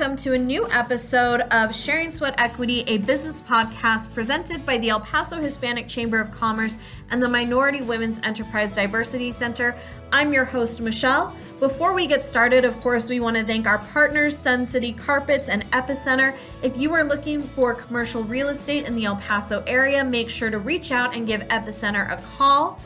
welcome 0.00 0.16
to 0.16 0.32
a 0.32 0.38
new 0.38 0.66
episode 0.70 1.42
of 1.50 1.74
Sharing 1.74 2.10
Sweat 2.10 2.34
Equity, 2.40 2.84
a 2.86 2.96
business 2.96 3.42
podcast 3.42 4.14
presented 4.14 4.64
by 4.64 4.78
the 4.78 4.88
El 4.88 5.00
Paso 5.00 5.36
Hispanic 5.36 5.88
Chamber 5.88 6.18
of 6.18 6.30
Commerce 6.30 6.78
and 7.10 7.22
the 7.22 7.28
Minority 7.28 7.82
Women's 7.82 8.18
Enterprise 8.20 8.74
Diversity 8.74 9.30
Center. 9.30 9.76
I'm 10.10 10.32
your 10.32 10.46
host, 10.46 10.80
Michelle. 10.80 11.36
Before 11.58 11.92
we 11.92 12.06
get 12.06 12.24
started, 12.24 12.64
of 12.64 12.80
course, 12.80 13.10
we 13.10 13.20
want 13.20 13.36
to 13.36 13.44
thank 13.44 13.66
our 13.66 13.76
partners, 13.76 14.38
Sun 14.38 14.64
City 14.64 14.94
Carpets 14.94 15.50
and 15.50 15.70
Epicenter. 15.70 16.34
If 16.62 16.78
you 16.78 16.94
are 16.94 17.04
looking 17.04 17.42
for 17.42 17.74
commercial 17.74 18.24
real 18.24 18.48
estate 18.48 18.86
in 18.86 18.94
the 18.94 19.04
El 19.04 19.16
Paso 19.16 19.62
area, 19.66 20.02
make 20.02 20.30
sure 20.30 20.48
to 20.48 20.60
reach 20.60 20.92
out 20.92 21.14
and 21.14 21.26
give 21.26 21.42
Epicenter 21.48 22.10
a 22.10 22.16
call. 22.38 22.80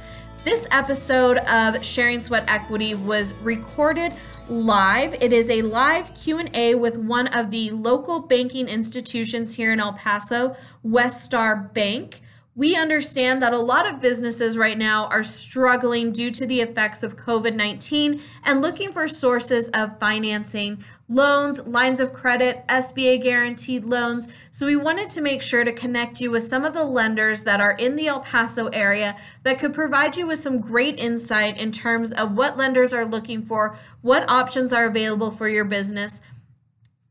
This 0.44 0.66
episode 0.72 1.38
of 1.38 1.82
Sharing 1.84 2.20
Sweat 2.20 2.44
Equity 2.48 2.94
was 2.96 3.34
recorded 3.34 4.12
live. 4.48 5.14
It 5.22 5.32
is 5.32 5.48
a 5.48 5.62
live 5.62 6.14
Q&A 6.14 6.74
with 6.74 6.96
one 6.96 7.28
of 7.28 7.50
the 7.50 7.70
local 7.70 8.20
banking 8.20 8.68
institutions 8.68 9.54
here 9.54 9.72
in 9.72 9.80
El 9.80 9.94
Paso, 9.94 10.56
WestStar 10.86 11.72
Bank. 11.72 12.20
We 12.56 12.76
understand 12.76 13.42
that 13.42 13.52
a 13.52 13.58
lot 13.58 13.84
of 13.84 14.00
businesses 14.00 14.56
right 14.56 14.78
now 14.78 15.06
are 15.06 15.24
struggling 15.24 16.12
due 16.12 16.30
to 16.30 16.46
the 16.46 16.60
effects 16.60 17.02
of 17.02 17.16
COVID 17.16 17.56
19 17.56 18.22
and 18.44 18.62
looking 18.62 18.92
for 18.92 19.08
sources 19.08 19.68
of 19.70 19.98
financing, 19.98 20.84
loans, 21.08 21.66
lines 21.66 21.98
of 21.98 22.12
credit, 22.12 22.64
SBA 22.68 23.20
guaranteed 23.24 23.84
loans. 23.84 24.32
So, 24.52 24.66
we 24.66 24.76
wanted 24.76 25.10
to 25.10 25.20
make 25.20 25.42
sure 25.42 25.64
to 25.64 25.72
connect 25.72 26.20
you 26.20 26.30
with 26.30 26.44
some 26.44 26.64
of 26.64 26.74
the 26.74 26.84
lenders 26.84 27.42
that 27.42 27.60
are 27.60 27.72
in 27.72 27.96
the 27.96 28.06
El 28.06 28.20
Paso 28.20 28.68
area 28.68 29.16
that 29.42 29.58
could 29.58 29.74
provide 29.74 30.16
you 30.16 30.28
with 30.28 30.38
some 30.38 30.60
great 30.60 31.00
insight 31.00 31.58
in 31.58 31.72
terms 31.72 32.12
of 32.12 32.36
what 32.36 32.56
lenders 32.56 32.94
are 32.94 33.04
looking 33.04 33.42
for, 33.42 33.76
what 34.00 34.30
options 34.30 34.72
are 34.72 34.84
available 34.84 35.32
for 35.32 35.48
your 35.48 35.64
business 35.64 36.22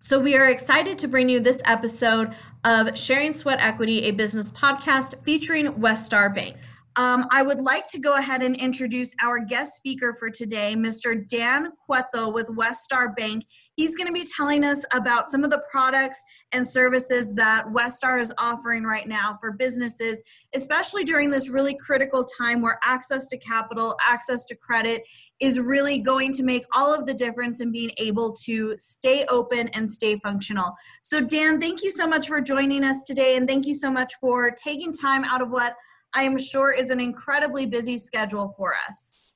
so, 0.06 0.20
we 0.20 0.36
are 0.36 0.50
excited 0.50 0.98
to 0.98 1.08
bring 1.08 1.30
you 1.30 1.40
this 1.40 1.62
episode 1.64 2.36
of 2.66 2.98
Sharing 3.00 3.32
Sweat 3.32 3.62
Equity, 3.62 4.04
a 4.04 4.12
business 4.12 4.52
podcast 4.52 5.16
featuring 5.24 5.68
WestStar 5.76 6.36
Bank. 6.36 6.58
Um, 6.96 7.26
I 7.32 7.42
would 7.42 7.60
like 7.60 7.88
to 7.88 8.00
go 8.00 8.18
ahead 8.18 8.44
and 8.44 8.56
introduce 8.56 9.16
our 9.22 9.40
guest 9.40 9.76
speaker 9.76 10.14
for 10.14 10.30
today, 10.30 10.76
Mr. 10.76 11.28
Dan 11.28 11.72
Cueto 11.86 12.30
with 12.30 12.48
WestStar 12.48 13.16
Bank. 13.16 13.46
He's 13.76 13.96
going 13.96 14.06
to 14.06 14.14
be 14.14 14.28
telling 14.38 14.64
us 14.64 14.86
about 14.94 15.32
some 15.32 15.44
of 15.44 15.50
the 15.50 15.64
products 15.72 16.24
and 16.52 16.66
services 16.66 17.34
that 17.34 17.66
WestStar 17.68 18.22
is 18.22 18.32
offering 18.38 18.84
right 18.84 19.08
now 19.08 19.40
for 19.42 19.52
businesses, 19.52 20.22
especially 20.54 21.04
during 21.04 21.32
this 21.32 21.50
really 21.50 21.76
critical 21.76 22.24
time 22.24 22.62
where 22.62 22.78
access 22.84 23.28
to 23.30 23.38
capital, 23.38 23.98
access 24.08 24.46
to 24.46 24.56
credit 24.56 25.02
is 25.40 25.60
really 25.60 25.98
going 25.98 26.32
to 26.34 26.44
make 26.44 26.64
all 26.74 26.94
of 26.94 27.08
the 27.08 27.14
difference 27.14 27.60
in 27.60 27.72
being 27.72 27.92
able 27.98 28.34
to 28.34 28.76
stay 28.78 29.26
open 29.30 29.68
and 29.70 29.90
stay 29.92 30.20
functional. 30.20 30.76
So, 31.02 31.20
Dan, 31.20 31.60
thank 31.60 31.82
you 31.82 31.90
so 31.90 32.06
much 32.06 32.28
for 32.28 32.40
joining 32.40 32.84
us 32.84 33.02
today, 33.02 33.36
and 33.36 33.48
thank 33.48 33.66
you 33.66 33.74
so 33.74 33.90
much 33.90 34.14
for 34.22 34.52
taking 34.52 34.94
time 34.94 35.24
out 35.24 35.42
of 35.42 35.50
what 35.50 35.74
I 36.16 36.24
am 36.24 36.38
sure 36.38 36.72
is 36.72 36.90
an 36.90 37.00
incredibly 37.00 37.66
busy 37.66 37.98
schedule 37.98 38.50
for 38.50 38.76
us. 38.88 39.34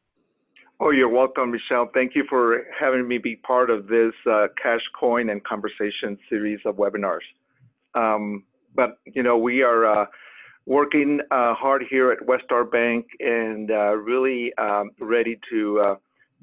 Oh, 0.80 0.92
you're 0.92 1.10
welcome, 1.10 1.52
Michelle. 1.52 1.90
Thank 1.92 2.14
you 2.14 2.24
for 2.30 2.66
having 2.80 3.08
me 3.08 3.18
be 3.18 3.36
part 3.38 3.72
of 3.72 3.88
this 3.88 4.14
uh, 4.30 4.48
Cash 4.62 4.84
Coin 5.00 5.30
and 5.32 5.44
Conversation 5.44 6.20
series 6.30 6.60
of 6.66 6.76
webinars. 6.76 7.26
Um, 7.96 8.44
but, 8.76 9.00
you 9.06 9.24
know, 9.24 9.40
we 9.40 9.64
are 9.64 9.88
uh, 9.88 10.06
working 10.68 11.20
uh, 11.32 11.56
hard 11.56 11.86
here 11.90 12.12
at 12.12 12.20
WestStar 12.20 12.72
Bank 12.72 13.08
and 13.20 13.72
uh, 13.72 13.96
really 13.96 14.54
um, 14.60 14.92
ready 15.00 15.40
to 15.50 15.80
uh, 15.80 15.96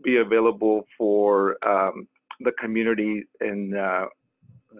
be 0.02 0.16
available 0.16 0.84
for 0.98 1.56
um, 1.64 2.08
the 2.40 2.50
community 2.60 3.22
and 3.40 3.76
uh, 3.76 4.06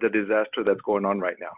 the 0.01 0.09
disaster 0.09 0.65
that's 0.67 0.81
going 0.81 1.05
on 1.05 1.21
right 1.21 1.37
now. 1.41 1.53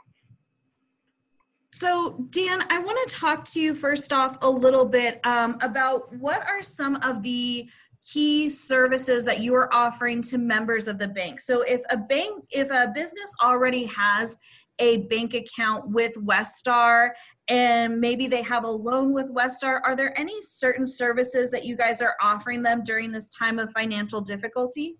So, 1.76 2.16
Dan, 2.31 2.64
I 2.70 2.78
want 2.78 3.06
to 3.06 3.14
talk 3.14 3.44
to 3.48 3.60
you 3.60 3.75
first 3.75 4.10
off 4.10 4.38
a 4.41 4.48
little 4.48 4.87
bit 4.88 5.20
um, 5.25 5.59
about 5.60 6.10
what 6.16 6.41
are 6.47 6.62
some 6.62 6.97
of 7.03 7.22
the 7.22 7.69
key 8.03 8.48
services 8.48 9.26
that 9.26 9.41
you 9.41 9.54
are 9.54 9.69
offering 9.75 10.22
to 10.22 10.38
members 10.38 10.88
of 10.88 10.98
the 10.98 11.09
bank. 11.09 11.38
So, 11.38 11.60
if 11.60 11.82
a 11.91 11.98
bank, 11.98 12.44
if 12.50 12.70
a 12.70 12.91
business 12.94 13.31
already 13.42 13.84
has 13.84 14.38
a 14.78 15.03
bank 15.09 15.34
account 15.34 15.91
with 15.91 16.14
WestStar 16.14 17.10
and 17.48 18.00
maybe 18.00 18.26
they 18.26 18.41
have 18.41 18.64
a 18.64 18.70
loan 18.70 19.12
with 19.12 19.26
WestStar, 19.26 19.81
are 19.84 19.94
there 19.94 20.19
any 20.19 20.41
certain 20.41 20.87
services 20.87 21.50
that 21.50 21.66
you 21.66 21.76
guys 21.76 22.00
are 22.00 22.16
offering 22.22 22.62
them 22.62 22.84
during 22.84 23.12
this 23.12 23.28
time 23.28 23.58
of 23.58 23.70
financial 23.72 24.22
difficulty? 24.22 24.97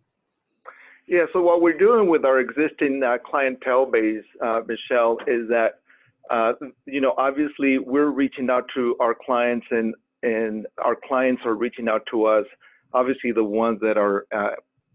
Yeah, 1.07 1.25
so 1.33 1.41
what 1.41 1.63
we're 1.63 1.79
doing 1.79 2.11
with 2.11 2.27
our 2.27 2.39
existing 2.39 3.03
uh, 3.03 3.17
clientele 3.25 3.87
base, 3.87 4.25
uh, 4.45 4.61
Michelle, 4.69 5.17
is 5.27 5.49
that 5.49 5.81
uh, 6.31 6.53
you 6.87 7.01
know, 7.01 7.15
obviously 7.19 7.79
we're 7.79 8.11
reaching 8.11 8.51
out 8.51 8.65
to 8.75 8.97
our 9.01 9.15
clients 9.15 9.67
and, 9.71 9.95
and 10.23 10.67
our 10.85 10.97
clients 11.07 11.43
are 11.45 11.55
reaching 11.55 11.89
out 11.89 12.03
to 12.11 12.25
us, 12.25 12.45
obviously 12.93 13.33
the 13.33 13.45
ones 13.45 13.79
that 13.81 13.97
are 13.97 14.27
uh, 14.35 14.51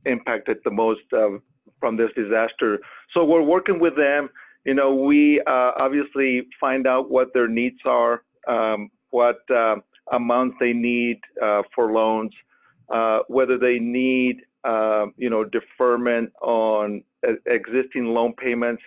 impacted 0.05 0.57
the 0.63 0.71
most 0.71 1.01
uh, 1.13 1.29
from 1.79 1.97
this 1.97 2.09
disaster. 2.15 2.79
So 3.13 3.23
we're 3.23 3.41
working 3.41 3.79
with 3.79 3.95
them. 3.95 4.29
You 4.65 4.73
know, 4.73 4.93
we 4.93 5.41
uh, 5.47 5.71
obviously 5.79 6.47
find 6.59 6.85
out 6.85 7.09
what 7.09 7.33
their 7.33 7.47
needs 7.47 7.79
are, 7.85 8.23
um, 8.47 8.89
what 9.09 9.39
uh, 9.49 9.75
amounts 10.11 10.57
they 10.59 10.73
need 10.73 11.19
for 11.73 11.91
loans, 11.91 12.31
whether 13.27 13.57
they 13.57 13.79
need, 13.79 14.37
you 15.17 15.29
know, 15.29 15.43
deferment 15.45 16.31
on 16.41 17.03
existing 17.45 18.05
loan 18.05 18.33
payments. 18.33 18.83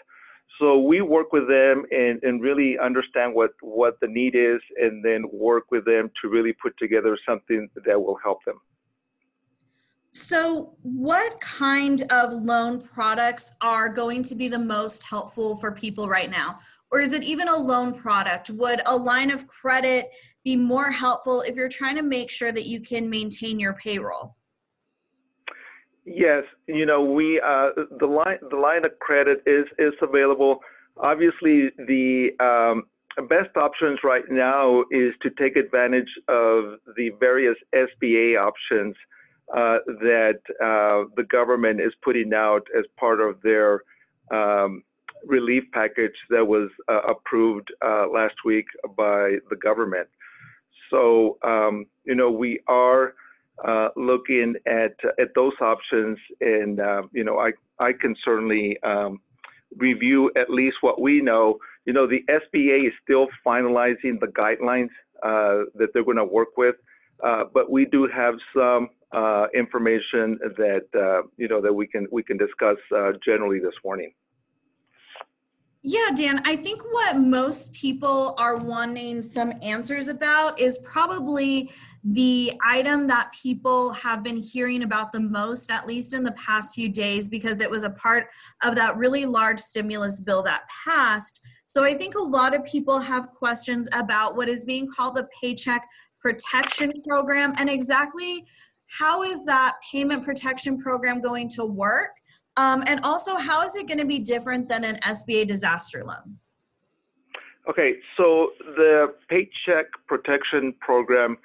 So 0.60 0.78
we 0.78 1.00
work 1.00 1.32
with 1.32 1.48
them 1.48 1.84
and, 1.90 2.22
and 2.22 2.40
really 2.40 2.78
understand 2.78 3.34
what, 3.34 3.50
what 3.60 3.98
the 4.00 4.06
need 4.06 4.34
is 4.36 4.60
and 4.80 5.04
then 5.04 5.24
work 5.32 5.64
with 5.70 5.84
them 5.84 6.10
to 6.22 6.28
really 6.28 6.52
put 6.52 6.76
together 6.78 7.18
something 7.26 7.68
that 7.84 8.00
will 8.00 8.18
help 8.22 8.44
them. 8.44 8.60
So, 10.12 10.76
what 10.82 11.40
kind 11.40 12.02
of 12.12 12.32
loan 12.32 12.80
products 12.80 13.52
are 13.60 13.88
going 13.88 14.22
to 14.22 14.36
be 14.36 14.46
the 14.46 14.58
most 14.58 15.02
helpful 15.02 15.56
for 15.56 15.72
people 15.72 16.08
right 16.08 16.30
now? 16.30 16.58
Or 16.92 17.00
is 17.00 17.12
it 17.12 17.24
even 17.24 17.48
a 17.48 17.56
loan 17.56 17.92
product? 17.92 18.50
Would 18.50 18.80
a 18.86 18.96
line 18.96 19.32
of 19.32 19.48
credit 19.48 20.06
be 20.44 20.54
more 20.54 20.92
helpful 20.92 21.40
if 21.40 21.56
you're 21.56 21.68
trying 21.68 21.96
to 21.96 22.02
make 22.02 22.30
sure 22.30 22.52
that 22.52 22.66
you 22.66 22.78
can 22.78 23.10
maintain 23.10 23.58
your 23.58 23.72
payroll? 23.72 24.36
Yes, 26.04 26.44
you 26.66 26.84
know, 26.84 27.02
we 27.02 27.40
uh, 27.40 27.70
the 27.98 28.06
line 28.06 28.38
the 28.50 28.56
line 28.56 28.84
of 28.84 28.98
credit 28.98 29.42
is 29.46 29.64
is 29.78 29.94
available. 30.02 30.60
Obviously, 30.98 31.70
the 31.78 32.30
um, 32.40 32.84
best 33.28 33.56
options 33.56 34.00
right 34.04 34.24
now 34.30 34.84
is 34.90 35.14
to 35.22 35.30
take 35.30 35.56
advantage 35.56 36.10
of 36.28 36.78
the 36.96 37.10
various 37.18 37.56
SBA 37.74 38.38
options 38.38 38.94
uh, 39.56 39.78
that 39.86 40.40
uh, 40.62 41.08
the 41.16 41.24
government 41.30 41.80
is 41.80 41.92
putting 42.02 42.32
out 42.34 42.66
as 42.78 42.84
part 42.98 43.20
of 43.20 43.40
their 43.42 43.82
um, 44.30 44.82
relief 45.26 45.64
package 45.72 46.14
that 46.30 46.46
was 46.46 46.70
uh, 46.88 47.00
approved 47.02 47.72
uh, 47.84 48.06
last 48.12 48.34
week 48.44 48.66
by 48.96 49.36
the 49.50 49.56
government. 49.62 50.08
So, 50.90 51.38
um, 51.42 51.86
you 52.04 52.14
know, 52.14 52.30
we 52.30 52.60
are 52.68 53.14
uh, 53.62 53.88
looking 53.96 54.54
at 54.66 54.96
at 55.18 55.28
those 55.34 55.52
options, 55.60 56.18
and 56.40 56.80
uh, 56.80 57.02
you 57.12 57.24
know, 57.24 57.38
I 57.38 57.52
I 57.78 57.92
can 57.92 58.16
certainly 58.24 58.78
um, 58.82 59.20
review 59.76 60.30
at 60.36 60.50
least 60.50 60.76
what 60.80 61.00
we 61.00 61.20
know. 61.20 61.58
You 61.84 61.92
know, 61.92 62.06
the 62.06 62.24
SBA 62.28 62.88
is 62.88 62.92
still 63.02 63.28
finalizing 63.46 64.18
the 64.18 64.28
guidelines 64.28 64.90
uh, 65.22 65.70
that 65.76 65.88
they're 65.92 66.04
going 66.04 66.16
to 66.16 66.24
work 66.24 66.56
with, 66.56 66.76
uh, 67.22 67.44
but 67.52 67.70
we 67.70 67.84
do 67.84 68.08
have 68.08 68.34
some 68.56 68.88
uh, 69.12 69.46
information 69.54 70.38
that 70.56 71.22
you 71.36 71.48
know 71.48 71.60
that 71.60 71.72
we 71.72 71.86
can 71.86 72.08
we 72.10 72.22
can 72.22 72.36
discuss 72.36 72.76
generally 73.24 73.60
this 73.60 73.74
morning. 73.84 74.12
Yeah, 75.86 76.08
Dan, 76.16 76.40
I 76.46 76.56
think 76.56 76.82
what 76.92 77.18
most 77.18 77.74
people 77.74 78.34
are 78.38 78.56
wanting 78.56 79.20
some 79.20 79.52
answers 79.60 80.08
about 80.08 80.58
is 80.58 80.78
probably 80.78 81.70
the 82.04 82.52
item 82.62 83.06
that 83.06 83.32
people 83.32 83.92
have 83.92 84.22
been 84.22 84.36
hearing 84.36 84.82
about 84.82 85.12
the 85.12 85.20
most, 85.20 85.70
at 85.70 85.86
least 85.86 86.12
in 86.12 86.22
the 86.22 86.32
past 86.32 86.74
few 86.74 86.88
days, 86.88 87.28
because 87.28 87.60
it 87.60 87.70
was 87.70 87.82
a 87.82 87.90
part 87.90 88.28
of 88.62 88.74
that 88.74 88.96
really 88.98 89.24
large 89.24 89.58
stimulus 89.58 90.20
bill 90.20 90.42
that 90.42 90.68
passed. 90.84 91.40
So 91.64 91.82
I 91.82 91.94
think 91.94 92.14
a 92.14 92.22
lot 92.22 92.54
of 92.54 92.62
people 92.64 93.00
have 93.00 93.30
questions 93.30 93.88
about 93.94 94.36
what 94.36 94.50
is 94.50 94.64
being 94.64 94.86
called 94.86 95.16
the 95.16 95.26
Paycheck 95.40 95.82
Protection 96.20 96.92
Program 97.06 97.54
and 97.56 97.70
exactly 97.70 98.44
how 98.98 99.22
is 99.22 99.44
that 99.46 99.76
payment 99.90 100.24
protection 100.24 100.78
program 100.78 101.20
going 101.20 101.48
to 101.50 101.64
work? 101.64 102.10
Um, 102.56 102.84
and 102.86 103.00
also, 103.02 103.36
how 103.36 103.62
is 103.62 103.74
it 103.74 103.88
going 103.88 103.98
to 103.98 104.06
be 104.06 104.18
different 104.20 104.68
than 104.68 104.84
an 104.84 104.96
SBA 105.00 105.46
disaster 105.46 106.02
loan? 106.04 106.38
Okay, 107.68 107.94
so 108.16 108.50
the 108.76 109.14
Paycheck 109.28 109.86
Protection 110.06 110.74
Program 110.80 111.38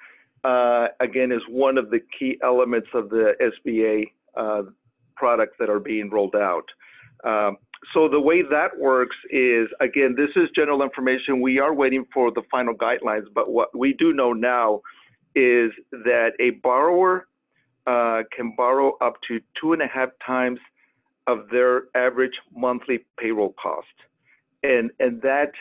uh, 0.44 0.88
again, 1.00 1.32
is 1.32 1.42
one 1.48 1.78
of 1.78 1.90
the 1.90 2.00
key 2.18 2.38
elements 2.42 2.88
of 2.94 3.10
the 3.10 3.34
SBA 3.40 4.10
uh, 4.36 4.62
products 5.16 5.56
that 5.58 5.68
are 5.68 5.80
being 5.80 6.10
rolled 6.10 6.36
out. 6.36 6.64
Um, 7.24 7.58
so 7.94 8.08
the 8.08 8.20
way 8.20 8.42
that 8.42 8.78
works 8.78 9.16
is, 9.30 9.68
again, 9.80 10.14
this 10.16 10.30
is 10.36 10.48
general 10.54 10.82
information. 10.82 11.40
We 11.40 11.58
are 11.58 11.74
waiting 11.74 12.04
for 12.12 12.30
the 12.30 12.42
final 12.50 12.74
guidelines, 12.74 13.26
but 13.34 13.50
what 13.50 13.76
we 13.76 13.94
do 13.94 14.12
know 14.12 14.32
now 14.32 14.82
is 15.34 15.70
that 15.90 16.32
a 16.40 16.50
borrower 16.62 17.26
uh, 17.86 18.22
can 18.34 18.54
borrow 18.56 18.96
up 19.00 19.14
to 19.28 19.40
two 19.60 19.72
and 19.72 19.82
a 19.82 19.86
half 19.86 20.10
times 20.24 20.58
of 21.26 21.48
their 21.50 21.84
average 21.94 22.34
monthly 22.54 23.04
payroll 23.18 23.54
cost. 23.60 23.86
And, 24.62 24.90
and 25.00 25.22
that 25.22 25.52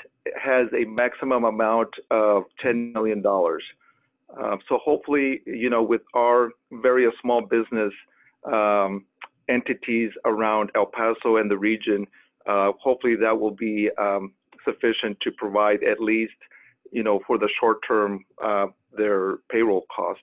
has 0.42 0.68
a 0.74 0.86
maximum 0.86 1.46
amount 1.46 1.90
of 2.12 2.44
$10 2.64 2.94
million. 2.94 3.24
Uh, 4.38 4.58
so 4.68 4.78
hopefully, 4.84 5.42
you 5.46 5.70
know, 5.70 5.81
with 5.81 6.02
our 6.14 6.50
various 6.72 7.14
small 7.22 7.42
business 7.42 7.94
um, 8.46 9.06
entities 9.50 10.12
around 10.26 10.70
El 10.76 10.86
Paso 10.86 11.38
and 11.38 11.50
the 11.50 11.58
region, 11.58 12.06
uh, 12.48 12.72
hopefully 12.81 13.16
that 13.16 13.40
will 13.40 13.56
be 13.56 13.90
um, 13.98 14.34
sufficient 14.64 15.18
to 15.22 15.31
provide 15.31 15.84
at 15.84 16.00
least, 16.00 16.34
you 16.92 17.04
know, 17.04 17.20
for 17.26 17.38
the 17.38 17.50
short 17.60 17.78
term, 17.88 18.24
uh, 18.44 18.68
their 18.96 19.38
payroll 19.52 19.86
cost. 19.96 20.22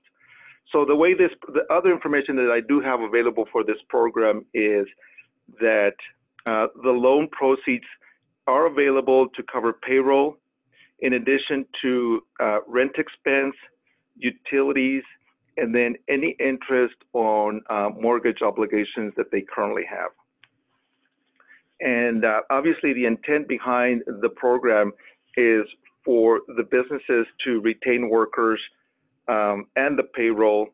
So 0.73 0.85
the 0.85 0.97
way 0.97 1.15
this, 1.15 1.31
the 1.53 1.63
other 1.73 1.93
information 1.93 2.37
that 2.37 2.51
I 2.51 2.61
do 2.61 2.81
have 2.81 3.01
available 3.01 3.47
for 3.53 3.63
this 3.65 3.77
program 3.89 4.45
is 4.53 4.87
that 5.61 5.95
uh, 6.45 6.67
the 6.83 6.91
loan 6.91 7.29
proceeds 7.31 7.85
are 8.47 8.67
available 8.67 9.29
to 9.29 9.43
cover 9.53 9.73
payroll, 9.73 10.37
in 11.01 11.15
addition 11.15 11.67
to 11.83 12.21
uh, 12.41 12.59
rent 12.67 12.93
expense, 12.99 13.55
utilities, 14.17 15.03
and 15.57 15.75
then 15.75 15.97
any 16.09 16.37
interest 16.39 16.97
on 17.13 17.63
uh, 17.71 17.89
mortgage 17.99 18.43
obligations 18.43 19.13
that 19.17 19.31
they 19.31 19.43
currently 19.43 19.85
have. 19.89 20.11
And 21.81 22.25
uh, 22.25 22.41
obviously, 22.51 22.93
the 22.93 23.05
intent 23.05 23.49
behind 23.49 24.03
the 24.07 24.29
program 24.29 24.93
is 25.37 25.65
for 26.05 26.41
the 26.57 26.63
businesses 26.63 27.27
to 27.45 27.61
retain 27.61 28.09
workers 28.09 28.61
um, 29.29 29.67
and 29.77 29.99
the 29.99 30.05
payroll. 30.15 30.69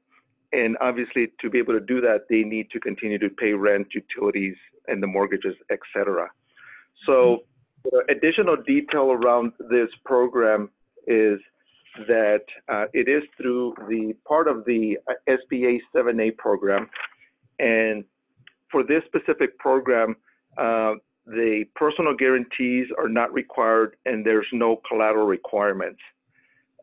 And 0.53 0.77
obviously, 0.81 1.33
to 1.41 1.49
be 1.49 1.59
able 1.59 1.73
to 1.73 1.81
do 1.81 2.01
that, 2.03 2.27
they 2.29 2.43
need 2.43 2.71
to 2.73 2.81
continue 2.81 3.19
to 3.19 3.31
pay 3.31 3.53
rent, 3.53 3.89
utilities, 3.95 4.57
and 4.87 5.03
the 5.03 5.07
mortgages, 5.07 5.55
et 5.71 5.79
cetera. 5.95 6.29
So, 7.07 7.45
additional 8.09 8.57
detail 8.57 9.11
around 9.13 9.53
this 9.71 9.89
program 10.05 10.71
is 11.07 11.41
that 12.09 12.45
uh, 12.69 12.85
it 12.93 13.09
is 13.09 13.23
through 13.37 13.75
the 13.89 14.15
part 14.27 14.49
of 14.49 14.65
the 14.65 14.99
uh, 15.09 15.13
SBA 15.29 15.79
7A 15.95 16.37
program. 16.37 16.89
And 17.59 18.05
for 18.71 18.83
this 18.83 19.03
specific 19.07 19.59
program, 19.59 20.17
uh, 20.57 20.95
the 21.27 21.65
personal 21.77 22.15
guarantees 22.15 22.89
are 22.99 23.09
not 23.09 23.33
required 23.33 23.97
and 24.07 24.25
there's 24.25 24.47
no 24.53 24.81
collateral 24.89 25.27
requirements. 25.27 26.01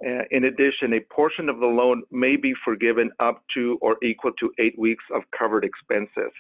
Uh, 0.06 0.24
in 0.32 0.46
addition, 0.46 0.94
a 0.94 1.02
portion 1.14 1.50
of 1.50 1.60
the 1.60 1.66
loan 1.66 2.04
may 2.10 2.38
be 2.38 2.54
forgiven 2.64 3.12
up 3.20 3.44
to 3.54 3.78
or 3.82 3.98
equal 4.02 4.32
to 4.40 4.52
eight 4.58 4.78
weeks 4.80 5.04
of 5.14 5.24
covered 5.38 5.66
expenses. 5.66 6.32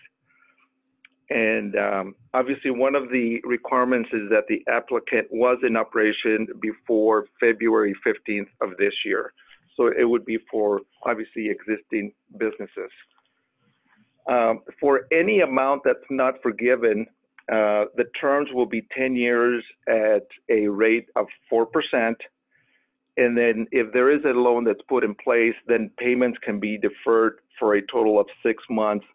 And 1.30 1.76
um, 1.76 2.16
obviously, 2.34 2.72
one 2.72 2.96
of 2.96 3.10
the 3.10 3.40
requirements 3.44 4.10
is 4.14 4.30
that 4.30 4.46
the 4.50 4.64
applicant 4.68 5.28
was 5.32 5.60
in 5.66 5.78
operation 5.78 6.48
before 6.60 7.26
February 7.40 7.96
15th 8.06 8.48
of 8.62 8.78
this 8.78 8.94
year. 9.06 9.32
So 9.78 9.88
it 9.88 10.06
would 10.06 10.26
be 10.26 10.40
for 10.52 10.82
obviously 11.06 11.50
existing 11.50 12.14
businesses. 12.38 12.92
Um, 14.28 14.62
for 14.80 15.02
any 15.12 15.42
amount 15.42 15.84
that's 15.86 16.00
not 16.10 16.36
forgiven, 16.42 17.06
uh, 17.52 17.86
the 17.96 18.06
terms 18.20 18.50
will 18.54 18.66
be 18.66 18.86
10 18.96 19.16
years 19.16 19.64
at 19.88 20.28
a 20.50 20.68
rate 20.68 21.10
of 21.16 21.28
4%. 21.52 21.66
And 23.18 23.38
then 23.38 23.68
if 23.72 23.92
there 23.94 24.12
is 24.12 24.24
a 24.26 24.30
loan 24.30 24.64
that's 24.64 24.82
put 24.88 25.04
in 25.04 25.16
place, 25.16 25.56
then 25.68 25.92
payments 25.98 26.38
can 26.44 26.60
be 26.60 26.78
deferred 26.78 27.40
for 27.58 27.76
a 27.76 27.82
total 27.88 28.20
of 28.20 28.28
six 28.44 28.64
months 28.70 29.06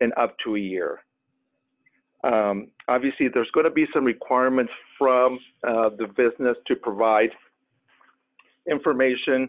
and 0.00 0.12
up 0.16 0.36
to 0.44 0.56
a 0.56 0.58
year. 0.58 1.00
Um, 2.24 2.68
obviously, 2.88 3.28
there's 3.28 3.50
going 3.52 3.64
to 3.64 3.70
be 3.70 3.86
some 3.92 4.04
requirements 4.04 4.72
from 4.98 5.38
uh, 5.66 5.90
the 5.90 6.06
business 6.06 6.56
to 6.66 6.76
provide 6.76 7.30
information, 8.70 9.48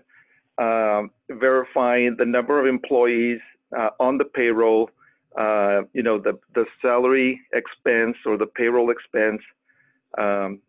um, 0.57 1.11
verifying 1.29 2.15
the 2.17 2.25
number 2.25 2.59
of 2.59 2.67
employees 2.67 3.39
uh, 3.77 3.89
on 3.99 4.17
the 4.17 4.25
payroll, 4.25 4.89
uh, 5.37 5.81
you 5.93 6.03
know, 6.03 6.19
the, 6.19 6.37
the 6.55 6.65
salary 6.81 7.39
expense 7.53 8.15
or 8.25 8.37
the 8.37 8.45
payroll 8.45 8.91
expense, 8.91 9.41
um, 10.17 10.59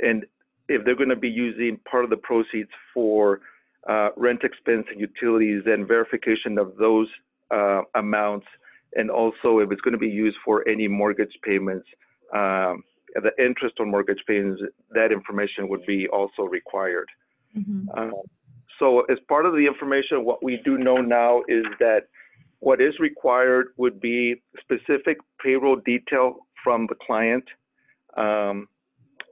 and 0.00 0.24
if 0.68 0.84
they're 0.84 0.96
going 0.96 1.08
to 1.08 1.16
be 1.16 1.28
using 1.28 1.78
part 1.90 2.04
of 2.04 2.10
the 2.10 2.16
proceeds 2.16 2.70
for 2.92 3.40
uh, 3.88 4.08
rent 4.16 4.42
expense 4.42 4.86
and 4.90 5.00
utilities, 5.00 5.62
then 5.64 5.86
verification 5.86 6.58
of 6.58 6.76
those 6.76 7.08
uh, 7.52 7.82
amounts 7.94 8.46
and 8.94 9.10
also 9.10 9.58
if 9.58 9.70
it's 9.70 9.80
going 9.80 9.92
to 9.92 9.98
be 9.98 10.08
used 10.08 10.36
for 10.44 10.66
any 10.68 10.88
mortgage 10.88 11.34
payments, 11.42 11.86
um, 12.34 12.82
the 13.14 13.32
interest 13.38 13.76
on 13.80 13.90
mortgage 13.90 14.22
payments, 14.26 14.62
that 14.90 15.12
information 15.12 15.68
would 15.68 15.84
be 15.86 16.06
also 16.08 16.42
required. 16.42 17.08
Mm-hmm. 17.56 17.88
Uh, 17.96 18.10
so 18.78 19.00
as 19.02 19.18
part 19.28 19.46
of 19.46 19.52
the 19.52 19.66
information, 19.66 20.24
what 20.24 20.42
we 20.42 20.60
do 20.64 20.76
know 20.76 20.96
now 20.96 21.42
is 21.48 21.64
that 21.80 22.08
what 22.60 22.80
is 22.80 22.94
required 22.98 23.68
would 23.76 24.00
be 24.00 24.42
specific 24.60 25.18
payroll 25.42 25.76
detail 25.76 26.36
from 26.62 26.86
the 26.88 26.94
client, 27.06 27.44
um, 28.16 28.68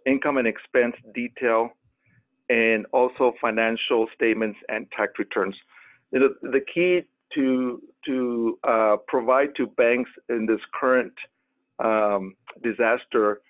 income 0.07 0.39
and 0.39 0.47
expense 0.47 0.95
detail, 1.15 1.71
and 2.49 2.87
also 2.93 3.33
financial 3.41 4.07
statements 4.15 4.59
and 4.69 4.87
tax 4.97 5.13
returns. 5.19 5.57
The, 6.13 6.29
the 6.43 6.61
key 6.73 7.03
to 7.35 7.83
to 8.07 8.59
uh, 8.65 8.97
provide 9.09 9.55
to 9.57 9.67
banks 9.67 10.11
in 10.29 10.47
this 10.47 10.61
current 10.79 11.13
um, 11.83 12.35
disaster, 12.63 13.41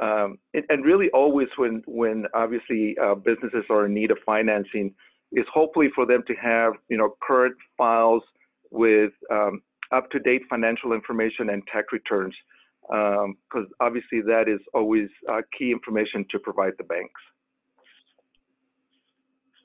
um, 0.00 0.38
and, 0.54 0.64
and, 0.68 0.84
really 0.84 1.10
always 1.10 1.48
when 1.56 1.82
when 1.86 2.26
obviously 2.34 2.96
uh, 2.98 3.14
businesses 3.14 3.64
are 3.70 3.86
in 3.86 3.94
need 3.94 4.10
of 4.10 4.18
financing, 4.24 4.94
is 5.32 5.46
hopefully 5.52 5.88
for 5.94 6.06
them 6.06 6.22
to 6.26 6.34
have 6.34 6.74
you 6.88 6.96
know 6.96 7.16
current 7.22 7.56
files 7.76 8.22
with 8.70 9.12
um, 9.30 9.62
up-to-date 9.92 10.42
financial 10.50 10.92
information 10.92 11.50
and 11.50 11.62
tax 11.72 11.88
returns, 11.92 12.34
because 12.82 13.36
um, 13.56 13.68
obviously 13.80 14.20
that 14.20 14.48
is 14.48 14.60
always 14.72 15.08
uh, 15.30 15.40
key 15.56 15.70
information 15.70 16.24
to 16.30 16.38
provide 16.38 16.72
the 16.78 16.84
banks. 16.84 17.20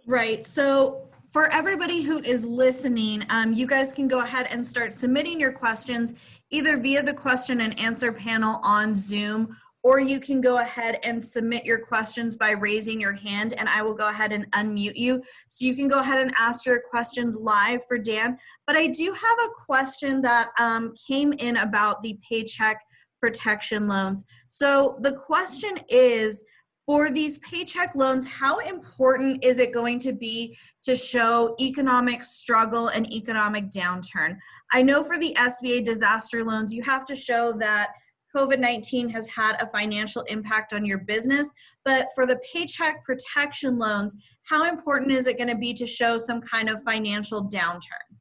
Right. 0.05 0.45
So 0.45 1.08
for 1.31 1.51
everybody 1.53 2.01
who 2.01 2.19
is 2.19 2.43
listening, 2.45 3.23
um, 3.29 3.53
you 3.53 3.67
guys 3.67 3.93
can 3.93 4.07
go 4.07 4.21
ahead 4.21 4.47
and 4.49 4.65
start 4.65 4.93
submitting 4.93 5.39
your 5.39 5.51
questions 5.51 6.15
either 6.49 6.77
via 6.77 7.03
the 7.03 7.13
question 7.13 7.61
and 7.61 7.79
answer 7.79 8.11
panel 8.11 8.59
on 8.63 8.95
Zoom, 8.95 9.55
or 9.83 9.99
you 9.99 10.19
can 10.19 10.41
go 10.41 10.57
ahead 10.57 10.99
and 11.03 11.23
submit 11.23 11.65
your 11.65 11.79
questions 11.79 12.35
by 12.35 12.51
raising 12.51 12.99
your 12.99 13.13
hand, 13.13 13.53
and 13.53 13.69
I 13.69 13.81
will 13.81 13.93
go 13.93 14.07
ahead 14.07 14.33
and 14.33 14.51
unmute 14.51 14.97
you. 14.97 15.21
So 15.47 15.65
you 15.65 15.75
can 15.75 15.87
go 15.87 15.99
ahead 15.99 16.19
and 16.19 16.33
ask 16.37 16.65
your 16.65 16.81
questions 16.89 17.37
live 17.37 17.85
for 17.87 17.97
Dan. 17.97 18.37
But 18.65 18.75
I 18.75 18.87
do 18.87 19.13
have 19.13 19.39
a 19.39 19.65
question 19.65 20.21
that 20.23 20.49
um, 20.57 20.93
came 21.07 21.33
in 21.33 21.57
about 21.57 22.01
the 22.01 22.19
paycheck 22.27 22.81
protection 23.21 23.87
loans. 23.87 24.25
So 24.49 24.97
the 25.01 25.13
question 25.13 25.77
is, 25.89 26.43
for 26.89 27.11
these 27.11 27.37
paycheck 27.37 27.93
loans, 27.93 28.25
how 28.25 28.57
important 28.57 29.43
is 29.43 29.59
it 29.59 29.71
going 29.71 29.99
to 29.99 30.11
be 30.11 30.57
to 30.81 30.95
show 30.95 31.55
economic 31.61 32.23
struggle 32.23 32.87
and 32.87 33.13
economic 33.13 33.69
downturn? 33.69 34.35
I 34.73 34.81
know 34.81 35.03
for 35.03 35.19
the 35.19 35.37
SBA 35.37 35.83
disaster 35.83 36.43
loans, 36.43 36.73
you 36.73 36.81
have 36.81 37.05
to 37.05 37.13
show 37.13 37.53
that 37.59 37.89
COVID 38.35 38.57
19 38.57 39.07
has 39.09 39.29
had 39.29 39.61
a 39.61 39.67
financial 39.67 40.23
impact 40.23 40.73
on 40.73 40.83
your 40.83 40.97
business. 40.97 41.51
But 41.85 42.07
for 42.15 42.25
the 42.25 42.39
paycheck 42.51 43.05
protection 43.05 43.77
loans, 43.77 44.15
how 44.47 44.67
important 44.67 45.11
is 45.11 45.27
it 45.27 45.37
going 45.37 45.51
to 45.51 45.57
be 45.57 45.75
to 45.75 45.85
show 45.85 46.17
some 46.17 46.41
kind 46.41 46.69
of 46.69 46.81
financial 46.81 47.47
downturn? 47.51 48.17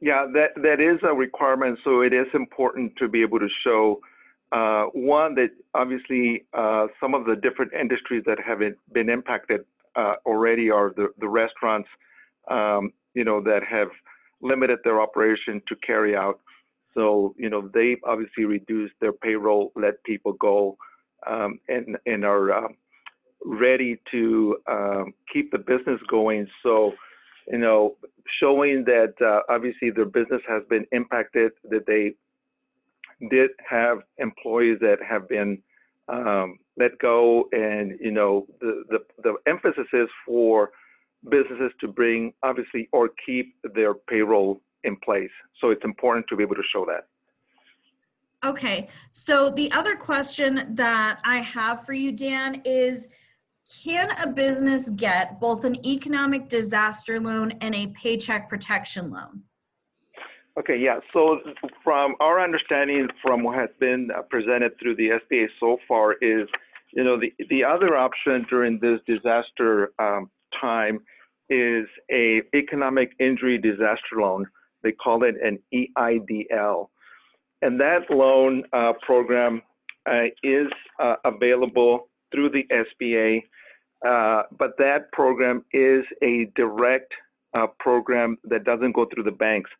Yeah, 0.00 0.26
that, 0.34 0.60
that 0.64 0.80
is 0.80 0.98
a 1.04 1.14
requirement. 1.14 1.78
So 1.84 2.00
it 2.00 2.12
is 2.12 2.26
important 2.34 2.96
to 2.96 3.06
be 3.06 3.22
able 3.22 3.38
to 3.38 3.48
show 3.62 4.00
uh, 4.52 4.84
one 4.92 5.34
that 5.34 5.50
obviously 5.74 6.44
uh, 6.52 6.86
some 7.00 7.14
of 7.14 7.24
the 7.24 7.36
different 7.36 7.72
industries 7.72 8.22
that 8.26 8.38
have 8.46 8.60
been 8.92 9.08
impacted 9.08 9.64
uh, 9.96 10.14
already 10.26 10.70
are 10.70 10.92
the, 10.94 11.08
the 11.18 11.28
restaurants, 11.28 11.88
um, 12.48 12.92
you 13.14 13.24
know, 13.24 13.40
that 13.40 13.62
have 13.68 13.88
limited 14.42 14.78
their 14.84 15.00
operation 15.00 15.62
to 15.68 15.76
carry 15.76 16.14
out. 16.14 16.40
So, 16.94 17.34
you 17.38 17.48
know, 17.48 17.70
they 17.72 17.96
obviously 18.04 18.44
reduced 18.44 18.94
their 19.00 19.12
payroll, 19.12 19.72
let 19.74 20.02
people 20.04 20.34
go, 20.34 20.76
um, 21.26 21.58
and, 21.68 21.96
and 22.04 22.24
are 22.24 22.52
um, 22.52 22.74
ready 23.44 23.98
to 24.10 24.58
um, 24.70 25.14
keep 25.32 25.50
the 25.50 25.58
business 25.58 26.00
going. 26.10 26.46
So, 26.62 26.92
you 27.48 27.58
know, 27.58 27.96
showing 28.38 28.84
that 28.84 29.14
uh, 29.20 29.40
obviously 29.52 29.90
their 29.90 30.04
business 30.04 30.42
has 30.46 30.62
been 30.68 30.86
impacted, 30.92 31.52
that 31.70 31.86
they 31.86 32.14
did 33.30 33.50
have 33.68 33.98
employees 34.18 34.78
that 34.80 34.98
have 35.08 35.28
been 35.28 35.58
um, 36.08 36.58
let 36.76 36.98
go, 36.98 37.48
and 37.52 37.98
you 38.00 38.10
know 38.10 38.46
the, 38.60 38.84
the 38.88 38.98
the 39.22 39.34
emphasis 39.46 39.86
is 39.92 40.08
for 40.26 40.70
businesses 41.30 41.70
to 41.80 41.88
bring 41.88 42.32
obviously 42.42 42.88
or 42.92 43.10
keep 43.24 43.54
their 43.74 43.94
payroll 43.94 44.60
in 44.84 44.96
place. 44.96 45.30
So 45.60 45.70
it's 45.70 45.84
important 45.84 46.26
to 46.28 46.36
be 46.36 46.42
able 46.42 46.56
to 46.56 46.62
show 46.72 46.84
that. 46.86 47.06
Okay, 48.44 48.88
so 49.12 49.48
the 49.50 49.70
other 49.70 49.94
question 49.94 50.74
that 50.74 51.20
I 51.24 51.38
have 51.38 51.86
for 51.86 51.92
you, 51.92 52.10
Dan, 52.10 52.60
is 52.64 53.08
can 53.84 54.10
a 54.20 54.26
business 54.26 54.90
get 54.90 55.38
both 55.38 55.64
an 55.64 55.86
economic 55.86 56.48
disaster 56.48 57.20
loan 57.20 57.52
and 57.60 57.74
a 57.74 57.86
paycheck 57.88 58.48
protection 58.48 59.12
loan? 59.12 59.44
Okay, 60.58 60.76
yeah. 60.78 60.98
So 61.14 61.40
from 61.82 62.14
our 62.20 62.40
understanding, 62.40 63.08
from 63.22 63.42
what 63.42 63.58
has 63.58 63.70
been 63.80 64.10
uh, 64.16 64.22
presented 64.22 64.78
through 64.78 64.96
the 64.96 65.18
SBA 65.30 65.46
so 65.58 65.78
far, 65.88 66.12
is 66.14 66.46
you 66.92 67.02
know 67.02 67.18
the 67.18 67.32
the 67.48 67.64
other 67.64 67.96
option 67.96 68.44
during 68.50 68.78
this 68.78 69.00
disaster 69.06 69.92
um, 69.98 70.30
time 70.60 71.00
is 71.48 71.86
a 72.10 72.42
economic 72.54 73.12
injury 73.18 73.56
disaster 73.56 74.16
loan. 74.18 74.46
They 74.82 74.92
call 74.92 75.24
it 75.24 75.36
an 75.42 75.58
EIDL, 75.72 76.88
and 77.62 77.80
that 77.80 78.10
loan 78.10 78.64
uh, 78.74 78.92
program 79.00 79.62
uh, 80.06 80.24
is 80.42 80.68
uh, 80.98 81.16
available 81.24 82.08
through 82.30 82.50
the 82.50 82.64
SBA, 82.70 83.42
uh, 84.06 84.42
but 84.58 84.76
that 84.78 85.10
program 85.12 85.64
is 85.72 86.04
a 86.22 86.50
direct 86.56 87.12
uh, 87.54 87.68
program 87.78 88.36
that 88.44 88.64
doesn't 88.64 88.92
go 88.92 89.06
through 89.06 89.24
the 89.24 89.30
banks. 89.30 89.70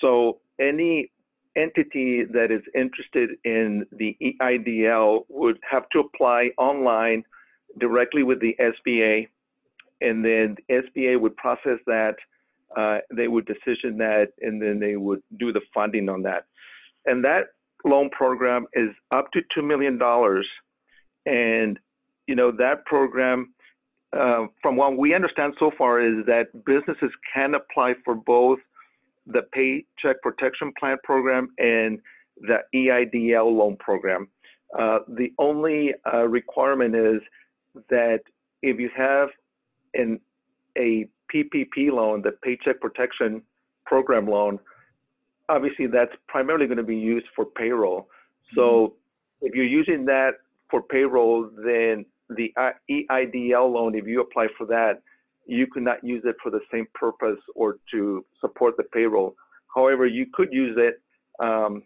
So 0.00 0.40
any 0.60 1.10
entity 1.56 2.24
that 2.24 2.50
is 2.50 2.62
interested 2.74 3.30
in 3.44 3.86
the 3.92 4.16
EIDL 4.22 5.24
would 5.28 5.58
have 5.68 5.88
to 5.90 6.00
apply 6.00 6.50
online 6.58 7.24
directly 7.78 8.22
with 8.22 8.40
the 8.40 8.56
SBA, 8.60 9.28
and 10.00 10.24
then 10.24 10.56
the 10.68 10.82
SBA 10.82 11.20
would 11.20 11.36
process 11.36 11.78
that. 11.86 12.16
Uh, 12.74 12.98
they 13.14 13.28
would 13.28 13.44
decision 13.44 13.98
that, 13.98 14.28
and 14.40 14.60
then 14.60 14.80
they 14.80 14.96
would 14.96 15.22
do 15.38 15.52
the 15.52 15.60
funding 15.74 16.08
on 16.08 16.22
that. 16.22 16.46
And 17.04 17.22
that 17.22 17.48
loan 17.84 18.08
program 18.08 18.66
is 18.72 18.88
up 19.10 19.30
to 19.32 19.40
two 19.54 19.60
million 19.60 19.98
dollars, 19.98 20.48
and 21.26 21.78
you 22.26 22.34
know 22.34 22.50
that 22.50 22.84
program. 22.86 23.54
Uh, 24.14 24.46
from 24.60 24.76
what 24.76 24.96
we 24.98 25.14
understand 25.14 25.54
so 25.58 25.70
far 25.78 25.98
is 25.98 26.26
that 26.26 26.44
businesses 26.66 27.10
can 27.34 27.54
apply 27.54 27.94
for 28.04 28.14
both 28.14 28.58
the 29.26 29.42
Paycheck 29.52 30.20
Protection 30.22 30.72
Plan 30.78 30.96
program 31.04 31.48
and 31.58 31.98
the 32.40 32.58
EIDL 32.74 33.56
loan 33.56 33.76
program. 33.76 34.28
Uh, 34.78 35.00
the 35.08 35.32
only 35.38 35.94
uh, 36.12 36.26
requirement 36.26 36.94
is 36.94 37.20
that 37.90 38.20
if 38.62 38.78
you 38.78 38.90
have 38.96 39.28
an 39.94 40.18
a 40.78 41.06
PPP 41.32 41.92
loan, 41.92 42.22
the 42.22 42.32
Paycheck 42.42 42.80
Protection 42.80 43.42
Program 43.84 44.26
loan, 44.26 44.58
obviously 45.48 45.86
that's 45.86 46.12
primarily 46.28 46.66
going 46.66 46.78
to 46.78 46.82
be 46.82 46.96
used 46.96 47.26
for 47.36 47.44
payroll. 47.44 48.08
So 48.54 48.62
mm-hmm. 48.62 49.46
if 49.46 49.54
you're 49.54 49.64
using 49.64 50.04
that 50.06 50.32
for 50.70 50.82
payroll, 50.82 51.50
then 51.64 52.06
the 52.30 52.52
EIDL 52.90 53.72
loan, 53.72 53.94
if 53.94 54.06
you 54.06 54.20
apply 54.20 54.46
for 54.56 54.66
that, 54.68 55.02
you 55.46 55.66
could 55.66 55.82
not 55.82 56.02
use 56.02 56.22
it 56.24 56.36
for 56.42 56.50
the 56.50 56.60
same 56.70 56.86
purpose 56.94 57.38
or 57.54 57.78
to 57.90 58.24
support 58.40 58.76
the 58.76 58.84
payroll. 58.84 59.34
However, 59.74 60.06
you 60.06 60.26
could 60.32 60.52
use 60.52 60.76
it. 60.78 61.00
Um, 61.44 61.82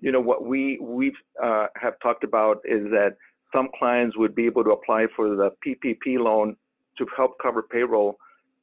you 0.00 0.12
know 0.12 0.20
what 0.20 0.44
we 0.44 0.78
we 0.80 1.12
uh, 1.42 1.66
have 1.80 1.94
talked 2.00 2.22
about 2.22 2.58
is 2.64 2.84
that 2.90 3.16
some 3.52 3.68
clients 3.78 4.16
would 4.16 4.34
be 4.34 4.46
able 4.46 4.62
to 4.64 4.70
apply 4.70 5.06
for 5.16 5.34
the 5.34 5.50
PPP 5.66 6.18
loan 6.18 6.56
to 6.98 7.06
help 7.16 7.38
cover 7.42 7.62
payroll, 7.62 8.18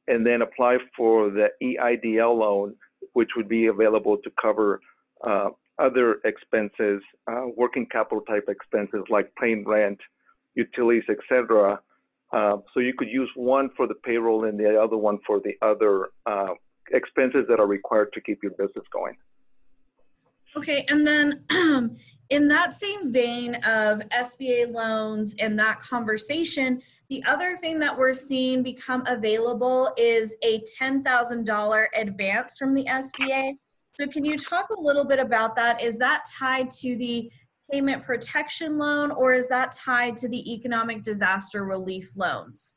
and 0.08 0.24
then 0.24 0.42
apply 0.42 0.78
for 0.96 1.30
the 1.30 1.48
EIDL 1.62 2.38
loan, 2.38 2.74
which 3.12 3.30
would 3.36 3.48
be 3.48 3.66
available 3.66 4.16
to 4.18 4.30
cover 4.40 4.80
uh, 5.26 5.48
other 5.78 6.20
expenses, 6.24 7.02
uh, 7.30 7.46
working 7.56 7.86
capital 7.86 8.22
type 8.22 8.44
expenses 8.48 9.02
like 9.10 9.30
paying 9.40 9.66
rent, 9.66 9.98
utilities, 10.54 11.04
etc. 11.08 11.80
Uh, 12.32 12.56
so 12.74 12.80
you 12.80 12.92
could 12.94 13.08
use 13.08 13.30
one 13.36 13.70
for 13.76 13.86
the 13.86 13.94
payroll 13.94 14.44
and 14.44 14.58
the 14.58 14.80
other 14.80 14.96
one 14.96 15.18
for 15.26 15.40
the 15.40 15.56
other 15.62 16.10
uh, 16.26 16.54
expenses 16.92 17.44
that 17.48 17.60
are 17.60 17.66
required 17.66 18.12
to 18.12 18.20
keep 18.20 18.42
your 18.42 18.52
business 18.52 18.84
going. 18.92 19.14
Okay, 20.56 20.84
and 20.88 21.06
then 21.06 21.44
in 22.30 22.48
that 22.48 22.74
same 22.74 23.12
vein 23.12 23.54
of 23.56 24.00
SBA 24.10 24.72
loans 24.72 25.34
and 25.38 25.58
that 25.58 25.78
conversation, 25.80 26.82
the 27.08 27.22
other 27.24 27.56
thing 27.56 27.78
that 27.80 27.96
we're 27.96 28.12
seeing 28.12 28.62
become 28.62 29.04
available 29.06 29.90
is 29.96 30.36
a 30.42 30.60
$10,000 30.80 31.86
advance 31.96 32.58
from 32.58 32.74
the 32.74 32.84
SBA. 32.84 33.52
So, 33.98 34.06
can 34.06 34.24
you 34.24 34.36
talk 34.36 34.70
a 34.70 34.80
little 34.80 35.06
bit 35.06 35.20
about 35.20 35.54
that? 35.56 35.82
Is 35.82 35.98
that 35.98 36.24
tied 36.38 36.70
to 36.82 36.96
the 36.96 37.30
payment 37.70 38.04
protection 38.04 38.78
loan 38.78 39.10
or 39.10 39.32
is 39.32 39.48
that 39.48 39.72
tied 39.72 40.16
to 40.18 40.28
the 40.28 40.52
economic 40.52 41.02
disaster 41.02 41.64
relief 41.64 42.16
loans? 42.16 42.76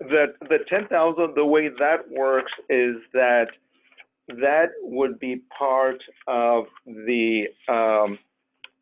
The, 0.00 0.34
the 0.48 0.60
10,000, 0.68 1.34
the 1.34 1.44
way 1.44 1.68
that 1.78 2.10
works 2.10 2.52
is 2.70 2.96
that 3.12 3.48
that 4.28 4.70
would 4.82 5.18
be 5.18 5.42
part 5.56 6.02
of 6.26 6.64
the 6.86 7.48
um, 7.68 8.18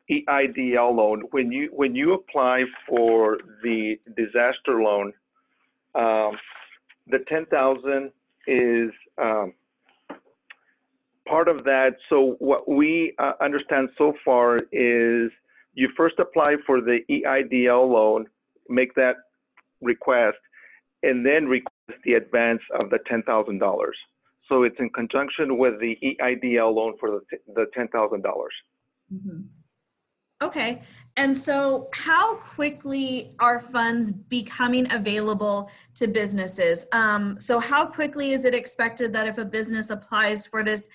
EIDL 0.09 0.95
loan. 0.95 1.23
When 1.31 1.51
you 1.51 1.69
when 1.73 1.95
you 1.95 2.13
apply 2.13 2.63
for 2.87 3.37
the 3.63 3.99
disaster 4.15 4.81
loan, 4.81 5.13
um, 5.95 6.37
the 7.07 7.19
10,000 7.27 8.11
is 8.47 8.91
um, 9.17 9.53
part 11.29 11.47
of 11.47 11.63
that, 11.65 11.91
so 12.09 12.35
what 12.39 12.67
we 12.67 13.13
uh, 13.19 13.33
understand 13.41 13.89
so 13.97 14.13
far 14.25 14.57
is 14.71 15.31
you 15.73 15.89
first 15.95 16.15
apply 16.19 16.55
for 16.65 16.81
the 16.81 16.99
EIDL 17.09 17.89
loan, 17.89 18.25
make 18.67 18.93
that 18.95 19.15
request, 19.81 20.37
and 21.03 21.25
then 21.25 21.45
request 21.45 21.99
the 22.03 22.13
advance 22.13 22.61
of 22.79 22.89
the 22.89 22.99
$10,000. 23.09 23.59
So 24.47 24.63
it's 24.63 24.75
in 24.79 24.89
conjunction 24.89 25.57
with 25.57 25.79
the 25.79 25.95
EIDL 26.03 26.73
loan 26.73 26.95
for 26.99 27.11
the, 27.11 27.37
the 27.53 27.65
10,000. 27.73 28.21
dollars 28.21 28.53
mm-hmm. 29.13 29.41
Okay. 30.41 30.81
And 31.17 31.35
so, 31.35 31.89
how 31.93 32.35
quickly 32.35 33.35
are 33.39 33.59
funds 33.59 34.09
becoming 34.11 34.89
available 34.91 35.69
to 35.95 36.07
businesses? 36.07 36.85
Um, 36.93 37.37
so, 37.37 37.59
how 37.59 37.85
quickly 37.85 38.31
is 38.31 38.45
it 38.45 38.53
expected 38.53 39.11
that 39.13 39.27
if 39.27 39.37
a 39.37 39.43
business 39.43 39.89
applies 39.89 40.47
for 40.47 40.63
this 40.63 40.87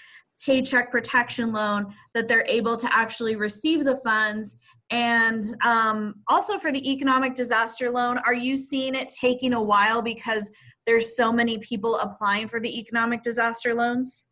paycheck 0.45 0.91
protection 0.91 1.53
loan 1.53 1.95
that 2.15 2.29
they're 2.29 2.47
able 2.49 2.77
to 2.77 2.89
actually 2.93 3.37
receive 3.37 3.85
the 3.85 4.01
funds. 4.05 4.59
And 4.91 5.45
um, 5.65 6.17
also 6.29 6.59
for 6.59 6.73
the 6.73 6.91
economic 6.91 7.35
disaster 7.35 7.91
loan 7.91 8.19
are 8.19 8.35
you 8.35 8.57
seeing 8.57 8.95
it 8.95 9.09
taking 9.09 9.55
a 9.55 9.63
while 9.63 10.03
because 10.03 10.51
there's 10.87 11.17
so 11.17 11.33
many 11.33 11.59
people 11.59 11.97
applying 11.99 12.49
for 12.49 12.61
the 12.61 12.79
economic 12.79 13.23
disaster 13.23 13.75
loans? 13.75 14.27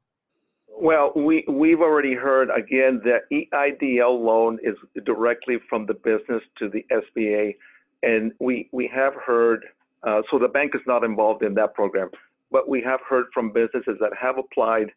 Well 0.68 1.12
we 1.14 1.44
we've 1.48 1.80
already 1.80 2.14
heard 2.14 2.48
again 2.50 3.00
that 3.04 3.22
eidl 3.30 4.24
loan 4.24 4.58
is 4.62 4.74
directly 5.04 5.58
from 5.68 5.84
the 5.84 5.94
business 5.94 6.42
to 6.58 6.70
the 6.70 6.84
sba 6.90 7.54
and 8.02 8.32
we 8.40 8.70
we 8.72 8.90
have 8.92 9.12
heard 9.14 9.64
uh, 10.06 10.22
so 10.30 10.38
the 10.38 10.48
bank 10.48 10.74
is 10.74 10.80
not 10.86 11.04
involved 11.04 11.42
in 11.42 11.54
that 11.54 11.74
program. 11.74 12.10
But 12.50 12.68
we 12.68 12.82
have 12.82 13.00
heard 13.08 13.26
from 13.32 13.52
businesses 13.52 13.96
that 14.00 14.12
have 14.20 14.38
applied 14.38 14.90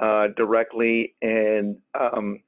uh, 0.00 0.28
directly. 0.36 1.14
And 1.22 1.76
um, 1.98 2.40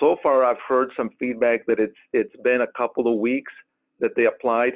so 0.00 0.16
far, 0.22 0.44
I've 0.44 0.60
heard 0.66 0.90
some 0.96 1.10
feedback 1.18 1.66
that 1.66 1.78
it's 1.78 1.96
it's 2.12 2.34
been 2.42 2.62
a 2.62 2.72
couple 2.76 3.12
of 3.12 3.18
weeks 3.18 3.52
that 4.00 4.12
they 4.16 4.26
applied, 4.26 4.74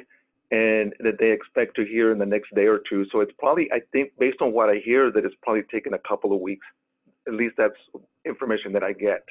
and 0.51 0.93
that 0.99 1.17
they 1.19 1.31
expect 1.31 1.75
to 1.77 1.85
hear 1.85 2.11
in 2.11 2.19
the 2.19 2.25
next 2.25 2.53
day 2.55 2.65
or 2.65 2.81
two. 2.89 3.05
So 3.11 3.21
it's 3.21 3.31
probably, 3.39 3.69
I 3.71 3.79
think, 3.91 4.11
based 4.19 4.41
on 4.41 4.53
what 4.53 4.69
I 4.69 4.81
hear, 4.83 5.11
that 5.11 5.25
it's 5.25 5.35
probably 5.41 5.63
taken 5.63 5.93
a 5.93 5.99
couple 5.99 6.33
of 6.33 6.41
weeks. 6.41 6.67
At 7.27 7.33
least 7.33 7.55
that's 7.57 7.75
information 8.25 8.73
that 8.73 8.83
I 8.83 8.91
get. 8.93 9.23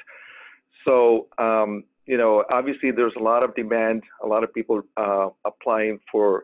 So 0.85 1.27
um, 1.37 1.83
you 2.05 2.17
know, 2.17 2.43
obviously, 2.51 2.91
there's 2.91 3.13
a 3.17 3.23
lot 3.23 3.43
of 3.43 3.55
demand, 3.55 4.03
a 4.23 4.27
lot 4.27 4.43
of 4.43 4.53
people 4.53 4.81
uh, 4.97 5.29
applying 5.45 5.99
for 6.11 6.43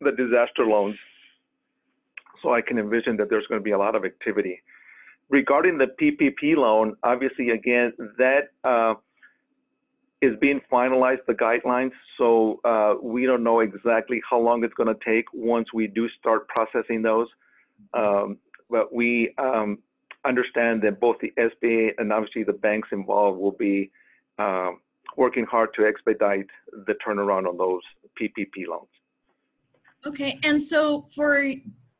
the 0.00 0.12
disaster 0.12 0.64
loans. 0.64 0.96
So 2.42 2.54
I 2.54 2.60
can 2.60 2.78
envision 2.78 3.16
that 3.16 3.28
there's 3.28 3.46
going 3.48 3.60
to 3.60 3.64
be 3.64 3.72
a 3.72 3.78
lot 3.78 3.96
of 3.96 4.04
activity. 4.04 4.62
Regarding 5.30 5.78
the 5.78 5.86
PPP 6.00 6.56
loan, 6.56 6.96
obviously, 7.02 7.50
again, 7.50 7.92
that 8.16 8.48
uh, 8.64 8.94
is 10.22 10.34
being 10.40 10.60
finalized, 10.72 11.18
the 11.26 11.34
guidelines. 11.34 11.92
So 12.16 12.60
uh, 12.64 12.94
we 13.02 13.26
don't 13.26 13.44
know 13.44 13.60
exactly 13.60 14.20
how 14.28 14.40
long 14.40 14.64
it's 14.64 14.74
going 14.74 14.94
to 14.94 15.04
take 15.04 15.26
once 15.32 15.68
we 15.72 15.86
do 15.86 16.08
start 16.18 16.48
processing 16.48 17.02
those. 17.02 17.28
Um, 17.94 18.38
but 18.70 18.92
we 18.92 19.34
um, 19.38 19.78
understand 20.24 20.82
that 20.82 21.00
both 21.00 21.16
the 21.20 21.32
SBA 21.38 21.92
and 21.98 22.12
obviously 22.12 22.42
the 22.42 22.52
banks 22.52 22.88
involved 22.92 23.38
will 23.38 23.52
be 23.52 23.90
um, 24.38 24.80
working 25.16 25.44
hard 25.44 25.70
to 25.74 25.86
expedite 25.86 26.46
the 26.86 26.94
turnaround 27.06 27.46
on 27.46 27.56
those 27.56 27.82
PPP 28.20 28.66
loans. 28.68 28.88
Okay, 30.06 30.38
and 30.44 30.62
so 30.62 31.06
for 31.14 31.42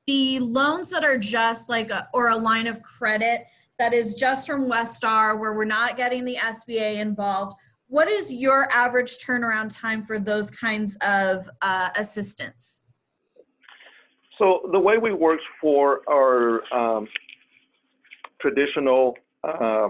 the 0.08 0.38
loans 0.38 0.88
that 0.88 1.04
are 1.04 1.18
just 1.18 1.68
like 1.68 1.90
a, 1.90 2.08
or 2.14 2.30
a 2.30 2.36
line 2.36 2.66
of 2.66 2.82
credit 2.82 3.44
that 3.78 3.92
is 3.92 4.14
just 4.14 4.46
from 4.46 4.64
WestStar 4.64 5.38
where 5.38 5.52
we're 5.52 5.66
not 5.66 5.98
getting 5.98 6.24
the 6.24 6.34
SBA 6.36 6.96
involved, 6.96 7.54
what 7.88 8.08
is 8.08 8.32
your 8.32 8.72
average 8.72 9.18
turnaround 9.18 9.68
time 9.70 10.02
for 10.02 10.18
those 10.18 10.50
kinds 10.50 10.96
of 11.02 11.48
uh, 11.60 11.90
assistance? 11.96 12.82
So 14.38 14.70
the 14.72 14.80
way 14.80 14.96
we 14.96 15.12
work 15.12 15.40
for 15.60 16.00
our 16.10 16.62
um, 16.72 17.06
traditional 18.40 19.14
uh, 19.44 19.88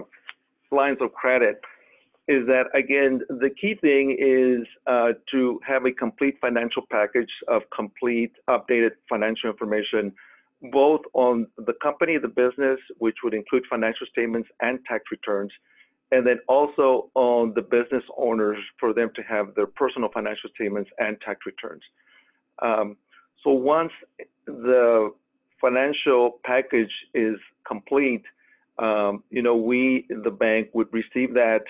lines 0.69 0.97
of 0.99 1.13
credit 1.13 1.61
is 2.29 2.45
that 2.45 2.65
again 2.75 3.21
the 3.27 3.49
key 3.49 3.73
thing 3.73 4.15
is 4.19 4.65
uh, 4.85 5.13
to 5.31 5.59
have 5.67 5.85
a 5.85 5.91
complete 5.91 6.37
financial 6.39 6.83
package 6.89 7.31
of 7.47 7.63
complete 7.75 8.31
updated 8.47 8.91
financial 9.09 9.49
information 9.49 10.13
both 10.71 11.01
on 11.13 11.47
the 11.57 11.73
company 11.81 12.17
the 12.17 12.27
business 12.27 12.79
which 12.99 13.17
would 13.23 13.33
include 13.33 13.63
financial 13.67 14.05
statements 14.11 14.47
and 14.61 14.79
tax 14.85 15.05
returns 15.11 15.51
and 16.11 16.25
then 16.25 16.39
also 16.47 17.09
on 17.15 17.53
the 17.55 17.61
business 17.61 18.03
owners 18.15 18.59
for 18.79 18.93
them 18.93 19.09
to 19.15 19.23
have 19.23 19.55
their 19.55 19.67
personal 19.67 20.09
financial 20.11 20.49
statements 20.55 20.89
and 20.97 21.19
tax 21.21 21.39
returns. 21.45 21.83
Um, 22.61 22.97
so 23.43 23.51
once 23.51 23.91
the 24.45 25.13
financial 25.61 26.39
package 26.43 26.91
is 27.13 27.37
complete 27.67 28.23
um, 28.77 29.23
you 29.31 29.41
know 29.41 29.55
we 29.55 30.05
the 30.09 30.31
bank 30.31 30.69
would 30.73 30.91
receive 30.93 31.33
that 31.33 31.63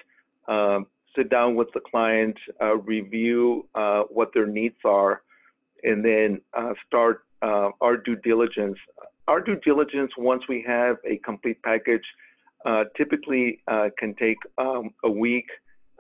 um, 0.49 0.87
sit 1.15 1.29
down 1.29 1.55
with 1.55 1.69
the 1.73 1.79
client, 1.91 2.37
uh, 2.61 2.75
review 2.77 3.67
uh, 3.75 4.01
what 4.17 4.29
their 4.33 4.49
needs 4.59 4.79
are, 4.83 5.21
and 5.83 6.03
then 6.03 6.41
uh, 6.59 6.73
start 6.85 7.23
uh, 7.41 7.69
our 7.81 7.95
due 7.97 8.17
diligence. 8.17 8.77
Our 9.27 9.41
due 9.41 9.59
diligence, 9.69 10.11
once 10.17 10.43
we 10.49 10.63
have 10.67 10.97
a 11.05 11.17
complete 11.17 11.61
package, 11.63 12.07
uh, 12.65 12.83
typically 12.97 13.61
uh, 13.67 13.89
can 13.97 14.13
take 14.15 14.37
um, 14.57 14.89
a 15.03 15.11
week, 15.25 15.45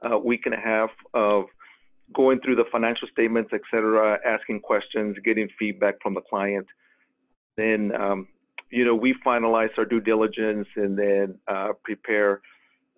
a 0.03 0.17
week 0.17 0.41
and 0.45 0.55
a 0.55 0.63
half 0.71 0.89
of 1.13 1.45
going 2.13 2.39
through 2.41 2.55
the 2.55 2.65
financial 2.71 3.07
statements, 3.15 3.51
et 3.53 3.61
cetera, 3.71 4.19
asking 4.25 4.59
questions, 4.59 5.15
getting 5.23 5.47
feedback 5.59 5.95
from 6.01 6.13
the 6.15 6.21
client. 6.21 6.67
Then, 7.55 7.81
um, 7.95 8.27
you 8.71 8.83
know, 8.83 8.95
we 8.95 9.15
finalize 9.25 9.69
our 9.77 9.85
due 9.85 10.01
diligence 10.01 10.67
and 10.75 10.97
then 10.97 11.37
prepare 11.83 12.41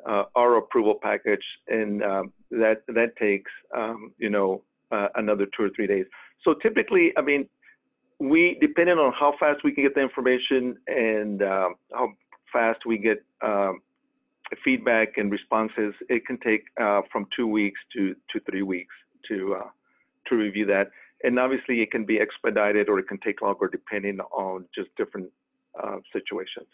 uh, 0.07 0.23
our 0.35 0.57
approval 0.57 0.95
package, 1.01 1.43
and 1.67 2.03
um, 2.03 2.33
that 2.51 2.83
that 2.87 3.15
takes 3.17 3.51
um, 3.75 4.13
you 4.17 4.29
know 4.29 4.61
uh, 4.91 5.07
another 5.15 5.45
two 5.55 5.63
or 5.63 5.69
three 5.75 5.87
days. 5.87 6.05
So 6.43 6.53
typically, 6.53 7.13
I 7.17 7.21
mean, 7.21 7.47
we 8.19 8.57
depending 8.61 8.97
on 8.97 9.13
how 9.13 9.33
fast 9.39 9.63
we 9.63 9.71
can 9.71 9.83
get 9.83 9.95
the 9.95 10.01
information 10.01 10.77
and 10.87 11.41
uh, 11.41 11.69
how 11.91 12.13
fast 12.51 12.85
we 12.85 12.97
get 12.97 13.23
um, 13.41 13.81
feedback 14.63 15.17
and 15.17 15.31
responses, 15.31 15.93
it 16.09 16.25
can 16.25 16.37
take 16.39 16.65
uh, 16.79 17.01
from 17.11 17.27
two 17.35 17.47
weeks 17.47 17.79
to 17.93 18.15
to 18.31 18.39
three 18.49 18.63
weeks 18.63 18.93
to 19.27 19.55
uh, 19.55 19.69
to 20.27 20.35
review 20.35 20.65
that. 20.65 20.91
And 21.23 21.37
obviously, 21.37 21.81
it 21.81 21.91
can 21.91 22.05
be 22.05 22.19
expedited 22.19 22.89
or 22.89 22.97
it 22.99 23.07
can 23.07 23.19
take 23.19 23.41
longer 23.41 23.67
depending 23.67 24.19
on 24.31 24.65
just 24.73 24.89
different 24.97 25.29
uh, 25.81 25.97
situations. 26.11 26.67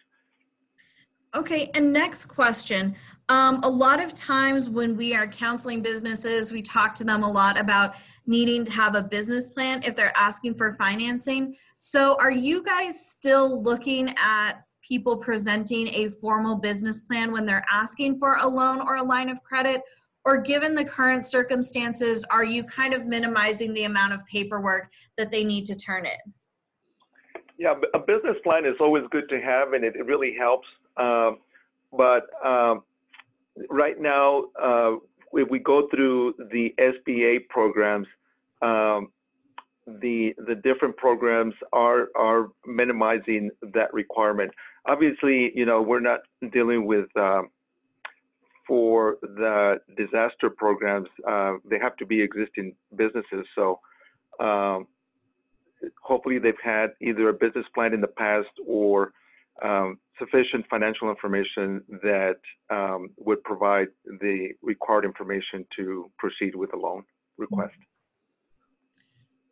Okay, 1.37 1.69
and 1.75 1.93
next 1.93 2.25
question. 2.25 2.95
Um, 3.29 3.59
a 3.61 3.69
lot 3.69 4.01
of 4.01 4.11
times 4.11 4.71
when 4.71 4.97
we 4.97 5.13
are 5.13 5.27
counseling 5.27 5.83
businesses, 5.83 6.51
we 6.51 6.63
talk 6.63 6.95
to 6.95 7.03
them 7.03 7.21
a 7.21 7.31
lot 7.31 7.59
about 7.59 7.93
needing 8.25 8.65
to 8.65 8.71
have 8.71 8.95
a 8.95 9.03
business 9.03 9.51
plan 9.51 9.83
if 9.85 9.95
they're 9.95 10.17
asking 10.17 10.55
for 10.55 10.73
financing. 10.73 11.55
So, 11.77 12.17
are 12.19 12.31
you 12.31 12.63
guys 12.63 13.07
still 13.07 13.61
looking 13.61 14.15
at 14.17 14.63
people 14.81 15.15
presenting 15.15 15.89
a 15.89 16.09
formal 16.19 16.55
business 16.55 17.01
plan 17.01 17.31
when 17.31 17.45
they're 17.45 17.65
asking 17.71 18.17
for 18.17 18.37
a 18.41 18.47
loan 18.47 18.81
or 18.81 18.95
a 18.95 19.03
line 19.03 19.29
of 19.29 19.43
credit? 19.43 19.83
Or, 20.25 20.37
given 20.41 20.73
the 20.73 20.85
current 20.85 21.23
circumstances, 21.23 22.25
are 22.31 22.43
you 22.43 22.63
kind 22.63 22.95
of 22.95 23.05
minimizing 23.05 23.75
the 23.75 23.83
amount 23.83 24.13
of 24.13 24.25
paperwork 24.25 24.89
that 25.19 25.29
they 25.29 25.43
need 25.43 25.67
to 25.67 25.75
turn 25.75 26.07
in? 26.07 26.33
Yeah, 27.59 27.75
a 27.93 27.99
business 27.99 28.37
plan 28.43 28.65
is 28.65 28.75
always 28.79 29.03
good 29.11 29.29
to 29.29 29.39
have, 29.39 29.73
and 29.73 29.83
it, 29.83 29.93
really 30.03 30.35
helps. 30.35 30.67
Um, 30.97 31.37
but 31.91 32.23
um, 32.45 32.83
right 33.69 33.99
now, 33.99 34.45
uh, 34.61 34.95
if 35.33 35.49
we 35.49 35.59
go 35.59 35.87
through 35.89 36.35
the 36.51 36.73
SBA 36.79 37.47
programs, 37.49 38.07
um, 38.61 39.11
the 39.85 40.33
the 40.45 40.55
different 40.55 40.97
programs 40.97 41.53
are 41.71 42.09
are 42.15 42.49
minimizing 42.65 43.49
that 43.73 43.93
requirement. 43.93 44.51
Obviously, 44.85 45.51
you 45.55 45.65
know 45.65 45.81
we're 45.81 46.01
not 46.01 46.21
dealing 46.51 46.85
with 46.85 47.07
um, 47.15 47.49
for 48.67 49.17
the 49.21 49.79
disaster 49.95 50.49
programs. 50.49 51.07
Uh, 51.27 51.53
they 51.69 51.79
have 51.79 51.95
to 51.97 52.05
be 52.05 52.21
existing 52.21 52.75
businesses. 52.95 53.45
So 53.55 53.79
um, 54.39 54.87
hopefully 56.01 56.37
they've 56.37 56.53
had 56.61 56.87
either 57.01 57.29
a 57.29 57.33
business 57.33 57.65
plan 57.73 57.93
in 57.93 58.01
the 58.01 58.07
past 58.07 58.49
or 58.67 59.13
um, 59.63 59.99
sufficient 60.19 60.65
financial 60.69 61.09
information 61.09 61.81
that 62.03 62.39
um, 62.69 63.09
would 63.17 63.43
provide 63.43 63.87
the 64.19 64.49
required 64.61 65.05
information 65.05 65.65
to 65.77 66.11
proceed 66.17 66.55
with 66.55 66.71
the 66.71 66.77
loan 66.77 67.03
request. 67.37 67.75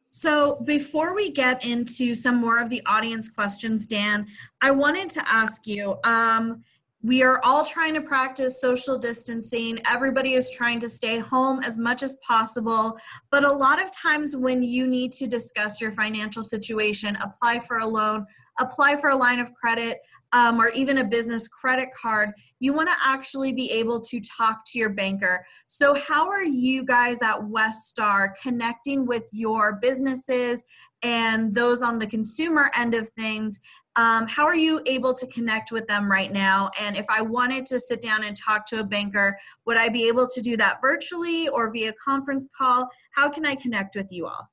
So, 0.09 0.61
before 0.63 1.13
we 1.13 1.29
get 1.31 1.65
into 1.65 2.13
some 2.13 2.37
more 2.37 2.61
of 2.61 2.69
the 2.69 2.81
audience 2.85 3.29
questions, 3.29 3.85
Dan, 3.85 4.27
I 4.61 4.71
wanted 4.71 5.09
to 5.09 5.29
ask 5.29 5.67
you 5.67 5.97
um, 6.05 6.63
we 7.05 7.21
are 7.21 7.39
all 7.43 7.63
trying 7.63 7.93
to 7.93 8.01
practice 8.01 8.59
social 8.59 8.97
distancing. 8.97 9.79
Everybody 9.87 10.33
is 10.33 10.49
trying 10.49 10.79
to 10.79 10.89
stay 10.89 11.19
home 11.19 11.61
as 11.63 11.77
much 11.77 12.01
as 12.01 12.15
possible. 12.25 12.97
But 13.29 13.43
a 13.43 13.51
lot 13.51 13.79
of 13.79 13.91
times, 13.91 14.35
when 14.35 14.63
you 14.63 14.87
need 14.87 15.11
to 15.13 15.27
discuss 15.27 15.79
your 15.79 15.91
financial 15.91 16.41
situation, 16.41 17.15
apply 17.17 17.59
for 17.59 17.77
a 17.77 17.85
loan, 17.85 18.25
apply 18.59 18.95
for 18.97 19.09
a 19.09 19.15
line 19.15 19.39
of 19.39 19.53
credit 19.53 19.99
um, 20.33 20.59
or 20.59 20.69
even 20.69 20.97
a 20.97 21.03
business 21.03 21.47
credit 21.47 21.89
card, 21.93 22.31
you 22.59 22.73
want 22.73 22.89
to 22.89 22.95
actually 23.03 23.53
be 23.53 23.71
able 23.71 24.01
to 24.01 24.19
talk 24.19 24.65
to 24.67 24.79
your 24.79 24.89
banker. 24.89 25.45
So, 25.67 25.93
how 25.93 26.29
are 26.29 26.43
you 26.43 26.83
guys 26.83 27.21
at 27.21 27.39
WestStar 27.39 28.29
connecting 28.41 29.05
with 29.05 29.23
your 29.31 29.79
businesses 29.81 30.63
and 31.03 31.53
those 31.53 31.81
on 31.81 31.99
the 31.99 32.07
consumer 32.07 32.69
end 32.75 32.95
of 32.95 33.09
things? 33.17 33.59
Um, 33.97 34.27
how 34.27 34.45
are 34.45 34.55
you 34.55 34.81
able 34.85 35.13
to 35.13 35.25
connect 35.27 35.71
with 35.71 35.87
them 35.87 36.11
right 36.11 36.31
now? 36.31 36.69
And 36.81 36.97
if 36.97 37.05
I 37.07 37.21
wanted 37.21 37.65
to 37.67 37.79
sit 37.79 38.01
down 38.01 38.25
and 38.25 38.35
talk 38.35 38.65
to 38.67 38.81
a 38.81 38.83
banker, 38.83 39.37
would 39.65 39.77
I 39.77 39.87
be 39.87 40.07
able 40.09 40.27
to 40.27 40.41
do 40.41 40.57
that 40.57 40.81
virtually 40.81 41.47
or 41.47 41.71
via 41.71 41.93
conference 41.93 42.49
call? 42.57 42.89
How 43.11 43.29
can 43.29 43.45
I 43.45 43.55
connect 43.55 43.95
with 43.95 44.11
you 44.11 44.27
all? 44.27 44.49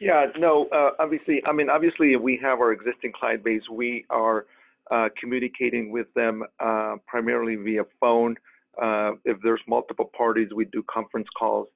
Yeah, 0.00 0.26
no, 0.38 0.68
uh, 0.72 0.90
obviously, 0.98 1.42
I 1.44 1.52
mean, 1.52 1.68
obviously, 1.68 2.14
we 2.16 2.38
have 2.42 2.60
our 2.60 2.72
existing 2.72 3.12
client 3.18 3.42
base. 3.42 3.62
We 3.70 4.04
are 4.10 4.46
uh, 4.90 5.08
communicating 5.20 5.90
with 5.90 6.06
them 6.14 6.44
uh, 6.60 6.96
primarily 7.06 7.56
via 7.56 7.82
phone. 8.00 8.36
Uh, 8.80 9.12
if 9.24 9.38
there's 9.42 9.60
multiple 9.66 10.10
parties, 10.16 10.50
we 10.54 10.66
do 10.66 10.84
conference 10.88 11.26
calls. 11.36 11.68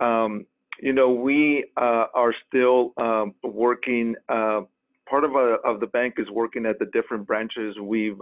Um, 0.00 0.46
you 0.80 0.92
know, 0.92 1.10
we 1.12 1.66
uh, 1.76 2.06
are 2.14 2.34
still 2.48 2.92
um, 2.98 3.34
working. 3.42 4.16
Uh, 4.28 4.62
part 5.08 5.24
of, 5.24 5.34
a, 5.34 5.56
of 5.64 5.80
the 5.80 5.86
bank 5.86 6.14
is 6.18 6.28
working 6.30 6.66
at 6.66 6.78
the 6.78 6.86
different 6.86 7.26
branches. 7.26 7.76
We've 7.80 8.20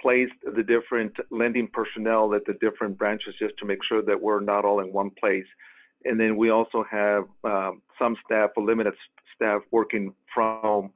placed 0.00 0.32
the 0.44 0.62
different 0.62 1.12
lending 1.30 1.68
personnel 1.72 2.34
at 2.34 2.44
the 2.44 2.54
different 2.54 2.98
branches 2.98 3.34
just 3.38 3.56
to 3.58 3.64
make 3.64 3.78
sure 3.88 4.02
that 4.02 4.20
we're 4.20 4.40
not 4.40 4.64
all 4.64 4.80
in 4.80 4.92
one 4.92 5.10
place. 5.10 5.46
And 6.04 6.18
then 6.18 6.36
we 6.36 6.50
also 6.50 6.84
have 6.90 7.24
um, 7.44 7.82
some 7.98 8.16
staff, 8.24 8.50
a 8.56 8.60
limited 8.60 8.94
staff 9.34 9.62
working 9.70 10.14
from. 10.34 10.90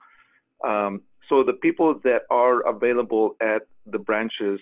Um, 0.64 1.02
so 1.28 1.42
the 1.42 1.54
people 1.54 2.00
that 2.04 2.22
are 2.30 2.66
available 2.66 3.36
at 3.40 3.62
the 3.86 3.98
branches, 3.98 4.60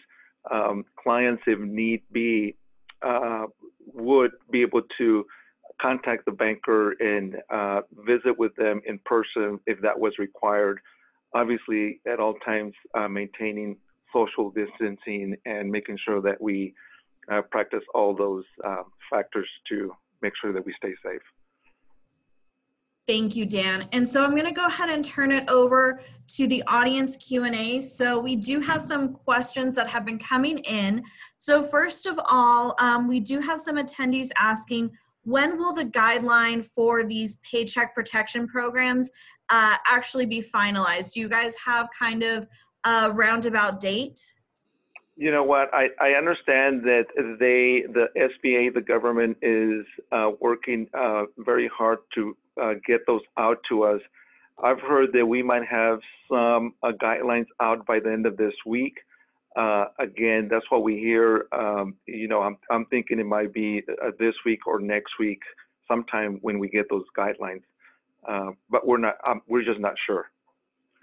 um, 0.51 0.85
clients, 1.03 1.43
if 1.47 1.59
need 1.59 2.03
be, 2.13 2.57
uh, 3.03 3.47
would 3.93 4.33
be 4.51 4.63
able 4.63 4.83
to 4.99 5.27
contact 5.81 6.25
the 6.25 6.33
banker 6.33 6.93
and 6.93 7.37
uh, 7.51 7.81
visit 8.07 8.39
with 8.39 8.55
them 8.57 8.81
in 8.87 8.99
person 9.05 9.59
if 9.67 9.81
that 9.83 9.99
was 9.99 10.15
required. 10.19 10.81
Obviously, 11.35 12.01
at 12.07 12.21
all 12.21 12.35
times, 12.45 12.73
uh, 12.95 13.09
maintaining 13.09 13.77
social 14.13 14.51
distancing 14.51 15.37
and 15.45 15.71
making 15.71 15.99
sure 16.05 16.23
that 16.23 16.41
we 16.41 16.73
uh, 17.31 17.43
practice 17.51 17.83
all 17.95 18.15
those 18.15 18.45
uh, 18.65 18.83
factors 19.11 19.49
to 19.69 19.93
make 20.25 20.33
sure 20.41 20.53
that 20.53 20.65
we 20.65 20.75
stay 20.79 20.95
safe. 21.05 21.21
Thank 23.07 23.37
you, 23.37 23.45
Dan. 23.45 23.87
And 23.93 24.09
so 24.09 24.25
I'm 24.25 24.31
going 24.31 24.47
to 24.47 24.53
go 24.53 24.67
ahead 24.67 24.89
and 24.89 25.05
turn 25.05 25.31
it 25.31 25.51
over 25.51 26.01
to 26.29 26.47
the 26.47 26.63
audience 26.67 27.19
Q&A. 27.19 27.83
So 27.83 28.19
we 28.19 28.35
do 28.35 28.61
have 28.61 28.83
some 28.83 29.13
questions 29.13 29.77
that 29.77 29.91
have 29.91 30.07
been 30.07 30.19
coming 30.19 30.57
in. 30.59 31.05
So 31.37 31.63
first 31.63 32.07
of 32.07 32.19
all, 32.31 32.75
um, 32.79 33.07
we 33.07 33.21
do 33.21 33.41
have 33.41 33.61
some 33.61 33.77
attendees 33.77 34.31
asking, 34.39 34.91
when 35.25 35.59
will 35.59 35.75
the 35.75 35.85
guideline 35.85 36.65
for 36.65 37.05
these 37.05 37.37
paycheck 37.49 37.95
protection 37.95 38.47
programs 38.47 39.11
uh, 39.51 39.77
actually 39.87 40.25
be 40.25 40.41
finalized? 40.41 41.13
Do 41.13 41.21
you 41.21 41.29
guys 41.29 41.55
have 41.63 41.89
kind 41.99 42.23
of 42.23 42.49
a 42.85 43.13
roundabout 43.13 43.81
date? 43.81 44.34
You 45.17 45.31
know 45.31 45.45
what? 45.45 45.73
I, 45.73 45.89
I 46.01 46.11
understand 46.19 46.83
that 46.85 47.07
they, 47.39 47.85
the 47.93 48.07
SBA, 48.17 48.75
the 48.75 48.81
government 48.81 49.37
is 49.43 49.87
uh, 50.11 50.31
working 50.41 50.89
uh, 50.93 51.25
very 51.39 51.69
hard 51.69 51.99
to 52.15 52.37
uh, 52.61 52.75
get 52.87 53.07
those 53.07 53.21
out 53.39 53.59
to 53.69 53.85
us. 53.85 54.01
I've 54.63 54.81
heard 54.81 55.13
that 55.13 55.27
we 55.27 55.43
might 55.43 55.67
have 55.67 56.01
some 56.29 56.75
uh, 56.83 56.93
guidelines 57.01 57.47
out 57.61 57.87
by 57.87 58.01
the 58.01 58.11
end 58.11 58.27
of 58.27 58.37
this 58.37 58.55
week. 58.67 58.95
Uh, 59.57 59.87
again, 60.01 60.49
that's 60.51 60.69
what 60.69 60.83
we 60.83 60.99
hear. 60.99 61.47
Um, 61.53 61.95
you 62.07 62.27
know, 62.27 62.43
I'm, 62.43 62.57
I'm 62.71 62.87
thinking 62.87 63.21
it 63.21 63.27
might 63.27 63.53
be 63.53 63.83
uh, 63.89 64.11
this 64.19 64.35
week 64.45 64.67
or 64.67 64.81
next 64.81 65.13
week, 65.21 65.41
sometime 65.87 66.39
when 66.43 66.59
we 66.59 66.69
get 66.69 66.87
those 66.91 67.05
guidelines. 67.17 67.63
But 68.69 68.85
we're 68.85 68.99
not. 68.99 69.17
Um, 69.25 69.43
we're 69.47 69.65
just 69.65 69.79
not 69.79 69.95
sure. 70.07 70.31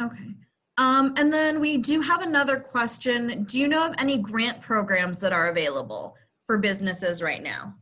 Okay. 0.01 0.33
Um, 0.77 1.13
and 1.17 1.31
then 1.31 1.59
we 1.59 1.77
do 1.77 2.01
have 2.01 2.21
another 2.21 2.57
question. 2.57 3.43
Do 3.43 3.59
you 3.59 3.67
know 3.67 3.85
of 3.85 3.95
any 3.97 4.17
grant 4.17 4.61
programs 4.61 5.19
that 5.19 5.33
are 5.33 5.49
available 5.49 6.15
for 6.45 6.57
businesses 6.57 7.21
right 7.21 7.43
now? 7.43 7.75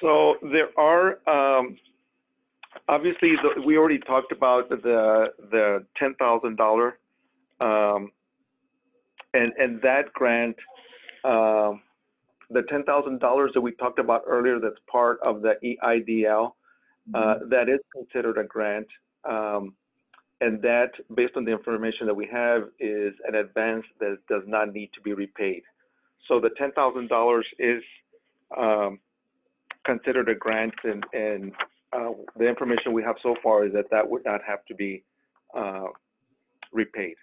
So 0.00 0.36
there 0.42 0.68
are 0.78 1.18
um, 1.28 1.76
obviously, 2.88 3.34
the, 3.42 3.62
we 3.62 3.76
already 3.76 3.98
talked 3.98 4.32
about 4.32 4.68
the 4.68 5.32
the 5.50 5.86
ten 5.96 6.14
thousand 6.14 6.56
dollar, 6.56 6.98
um, 7.60 8.10
and 9.32 9.52
and 9.58 9.80
that 9.82 10.12
grant, 10.12 10.56
um, 11.24 11.82
the 12.50 12.62
ten 12.68 12.84
thousand 12.84 13.20
dollars 13.20 13.52
that 13.54 13.60
we 13.60 13.72
talked 13.72 13.98
about 13.98 14.22
earlier. 14.26 14.58
That's 14.58 14.80
part 14.90 15.18
of 15.22 15.42
the 15.42 15.54
EIDL. 15.64 16.52
Uh, 17.14 17.18
mm-hmm. 17.18 17.48
that 17.50 17.68
is 17.68 17.80
considered 17.94 18.38
a 18.38 18.44
grant, 18.44 18.86
um, 19.28 19.74
and 20.40 20.60
that, 20.62 20.90
based 21.14 21.34
on 21.36 21.44
the 21.44 21.52
information 21.52 22.06
that 22.06 22.14
we 22.14 22.28
have, 22.32 22.64
is 22.78 23.14
an 23.26 23.36
advance 23.36 23.84
that 24.00 24.18
does 24.28 24.42
not 24.46 24.72
need 24.72 24.90
to 24.94 25.00
be 25.00 25.12
repaid. 25.12 25.62
So 26.28 26.40
the 26.40 26.50
ten 26.58 26.72
thousand 26.72 27.08
dollars 27.08 27.46
is 27.58 27.82
um, 28.56 28.98
considered 29.84 30.28
a 30.28 30.34
grant, 30.34 30.74
and, 30.84 31.04
and 31.12 31.52
uh, 31.92 32.10
the 32.36 32.48
information 32.48 32.92
we 32.92 33.02
have 33.02 33.16
so 33.22 33.36
far 33.42 33.66
is 33.66 33.72
that 33.72 33.86
that 33.90 34.08
would 34.08 34.24
not 34.24 34.40
have 34.46 34.64
to 34.66 34.74
be 34.74 35.04
uh, 35.56 35.86
repaid. 36.72 37.16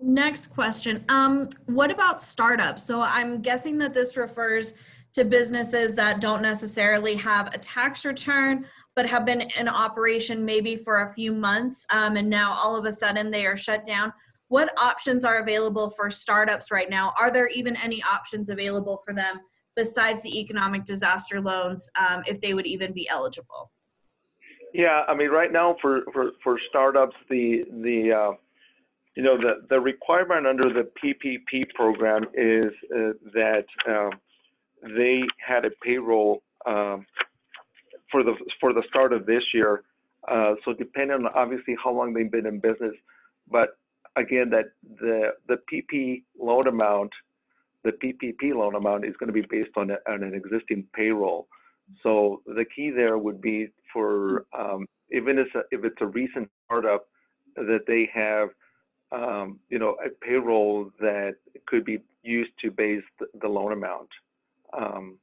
Next 0.00 0.48
question. 0.48 1.04
Um, 1.08 1.48
what 1.66 1.92
about 1.92 2.20
startups? 2.20 2.82
So 2.82 3.00
I'm 3.00 3.40
guessing 3.40 3.78
that 3.78 3.94
this 3.94 4.16
refers 4.16 4.74
to 5.12 5.24
businesses 5.24 5.94
that 5.94 6.20
don't 6.20 6.42
necessarily 6.42 7.14
have 7.16 7.54
a 7.54 7.58
tax 7.58 8.04
return, 8.04 8.66
but 8.94 9.06
have 9.06 9.24
been 9.24 9.42
in 9.58 9.68
operation 9.68 10.44
maybe 10.44 10.76
for 10.76 11.02
a 11.02 11.14
few 11.14 11.32
months, 11.32 11.86
um, 11.90 12.16
and 12.16 12.28
now 12.28 12.56
all 12.60 12.76
of 12.76 12.84
a 12.84 12.92
sudden 12.92 13.30
they 13.30 13.46
are 13.46 13.56
shut 13.56 13.84
down. 13.84 14.12
What 14.48 14.70
options 14.78 15.24
are 15.24 15.38
available 15.38 15.88
for 15.90 16.10
startups 16.10 16.70
right 16.70 16.90
now? 16.90 17.14
Are 17.18 17.32
there 17.32 17.48
even 17.48 17.74
any 17.82 18.02
options 18.02 18.50
available 18.50 19.00
for 19.04 19.14
them 19.14 19.40
besides 19.76 20.22
the 20.22 20.40
economic 20.40 20.84
disaster 20.84 21.40
loans 21.40 21.90
um, 21.98 22.22
if 22.26 22.40
they 22.40 22.52
would 22.52 22.66
even 22.66 22.92
be 22.92 23.08
eligible? 23.08 23.70
Yeah, 24.74 25.02
I 25.08 25.14
mean, 25.14 25.30
right 25.30 25.52
now 25.52 25.76
for, 25.80 26.02
for, 26.12 26.32
for 26.42 26.58
startups, 26.68 27.16
the 27.28 27.64
the 27.82 28.12
uh, 28.12 28.32
you 29.16 29.22
know 29.22 29.36
the 29.36 29.66
the 29.68 29.80
requirement 29.80 30.46
under 30.46 30.72
the 30.72 30.90
PPP 31.02 31.68
program 31.74 32.24
is 32.34 32.72
uh, 32.94 33.12
that 33.34 33.64
um, 33.86 34.10
they 34.96 35.22
had 35.46 35.64
a 35.64 35.70
payroll 35.82 36.42
um, 36.66 37.06
for 38.12 38.22
the 38.22 38.34
for 38.60 38.72
the 38.72 38.84
start 38.88 39.12
of 39.12 39.26
this 39.26 39.42
year. 39.52 39.82
Uh, 40.28 40.54
so 40.64 40.72
depending 40.72 41.16
on 41.16 41.26
obviously 41.34 41.76
how 41.82 41.90
long 41.90 42.14
they've 42.14 42.30
been 42.30 42.46
in 42.46 42.60
business, 42.60 42.94
but 43.50 43.70
again, 44.14 44.50
that 44.50 44.66
the 45.00 45.32
the 45.48 45.56
PP 45.72 46.22
loan 46.38 46.68
amount 46.68 47.10
the 47.84 47.92
PPP 47.92 48.54
loan 48.54 48.74
amount 48.74 49.04
is 49.04 49.14
going 49.18 49.28
to 49.28 49.32
be 49.32 49.46
based 49.48 49.76
on, 49.76 49.90
a, 49.90 49.96
on 50.08 50.22
an 50.22 50.34
existing 50.34 50.86
payroll. 50.94 51.48
So 52.02 52.42
the 52.46 52.64
key 52.64 52.90
there 52.90 53.18
would 53.18 53.40
be 53.40 53.68
for 53.92 54.46
um, 54.56 54.86
even 55.10 55.38
if, 55.38 55.48
if 55.70 55.84
it's 55.84 56.00
a 56.00 56.06
recent 56.06 56.48
startup 56.64 57.06
that 57.56 57.84
they 57.86 58.08
have, 58.14 58.48
um, 59.10 59.58
you 59.68 59.78
know, 59.78 59.96
a 60.04 60.08
payroll 60.24 60.90
that 61.00 61.34
could 61.66 61.84
be 61.84 61.98
used 62.22 62.52
to 62.62 62.70
base 62.70 63.02
the, 63.18 63.26
the 63.40 63.48
loan 63.48 63.72
amount. 63.72 64.08
Um, 64.72 65.18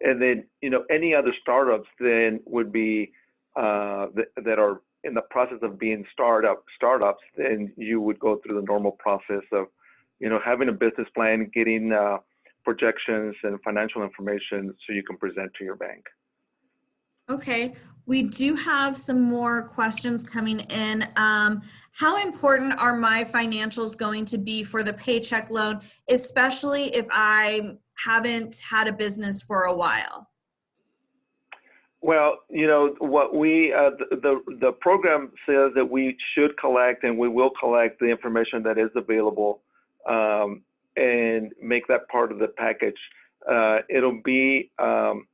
and 0.00 0.20
then, 0.20 0.44
you 0.60 0.70
know, 0.70 0.84
any 0.90 1.14
other 1.14 1.32
startups 1.40 1.88
then 1.98 2.40
would 2.44 2.72
be 2.72 3.12
uh, 3.56 4.06
that, 4.14 4.26
that 4.44 4.58
are 4.58 4.82
in 5.04 5.14
the 5.14 5.22
process 5.30 5.58
of 5.62 5.78
being 5.78 6.04
startup 6.12 6.64
startups. 6.74 7.22
Then 7.36 7.72
you 7.76 8.00
would 8.00 8.18
go 8.18 8.40
through 8.44 8.60
the 8.60 8.66
normal 8.66 8.92
process 8.92 9.42
of 9.52 9.66
you 10.18 10.28
know, 10.28 10.40
having 10.44 10.68
a 10.68 10.72
business 10.72 11.08
plan, 11.14 11.50
getting 11.52 11.92
uh, 11.92 12.18
projections 12.64 13.34
and 13.42 13.60
financial 13.62 14.02
information 14.02 14.74
so 14.86 14.92
you 14.92 15.02
can 15.02 15.16
present 15.16 15.52
to 15.58 15.64
your 15.64 15.76
bank. 15.76 16.04
Okay, 17.28 17.74
we 18.06 18.22
do 18.22 18.54
have 18.54 18.96
some 18.96 19.20
more 19.20 19.62
questions 19.68 20.22
coming 20.22 20.60
in. 20.60 21.06
Um, 21.16 21.62
how 21.92 22.22
important 22.22 22.78
are 22.78 22.96
my 22.96 23.24
financials 23.24 23.96
going 23.96 24.24
to 24.26 24.38
be 24.38 24.62
for 24.62 24.84
the 24.84 24.92
paycheck 24.92 25.50
loan, 25.50 25.80
especially 26.08 26.94
if 26.94 27.06
I 27.10 27.72
haven't 28.04 28.60
had 28.68 28.88
a 28.88 28.92
business 28.92 29.42
for 29.42 29.64
a 29.64 29.74
while? 29.74 30.28
Well, 32.02 32.38
you 32.48 32.66
know 32.66 32.94
what 32.98 33.34
we 33.34 33.72
uh, 33.72 33.90
the, 33.98 34.16
the 34.16 34.56
the 34.60 34.72
program 34.72 35.32
says 35.44 35.72
that 35.74 35.90
we 35.90 36.16
should 36.34 36.56
collect 36.58 37.02
and 37.04 37.18
we 37.18 37.28
will 37.28 37.50
collect 37.58 37.98
the 37.98 38.06
information 38.06 38.62
that 38.62 38.78
is 38.78 38.90
available 38.94 39.62
um, 40.08 40.62
and 40.96 41.52
make 41.60 41.86
that 41.88 42.08
part 42.08 42.30
of 42.30 42.38
the 42.38 42.48
package. 42.48 42.98
Uh, 43.50 43.78
it'll 43.88 44.20
be 44.24 44.70
um, 44.78 45.26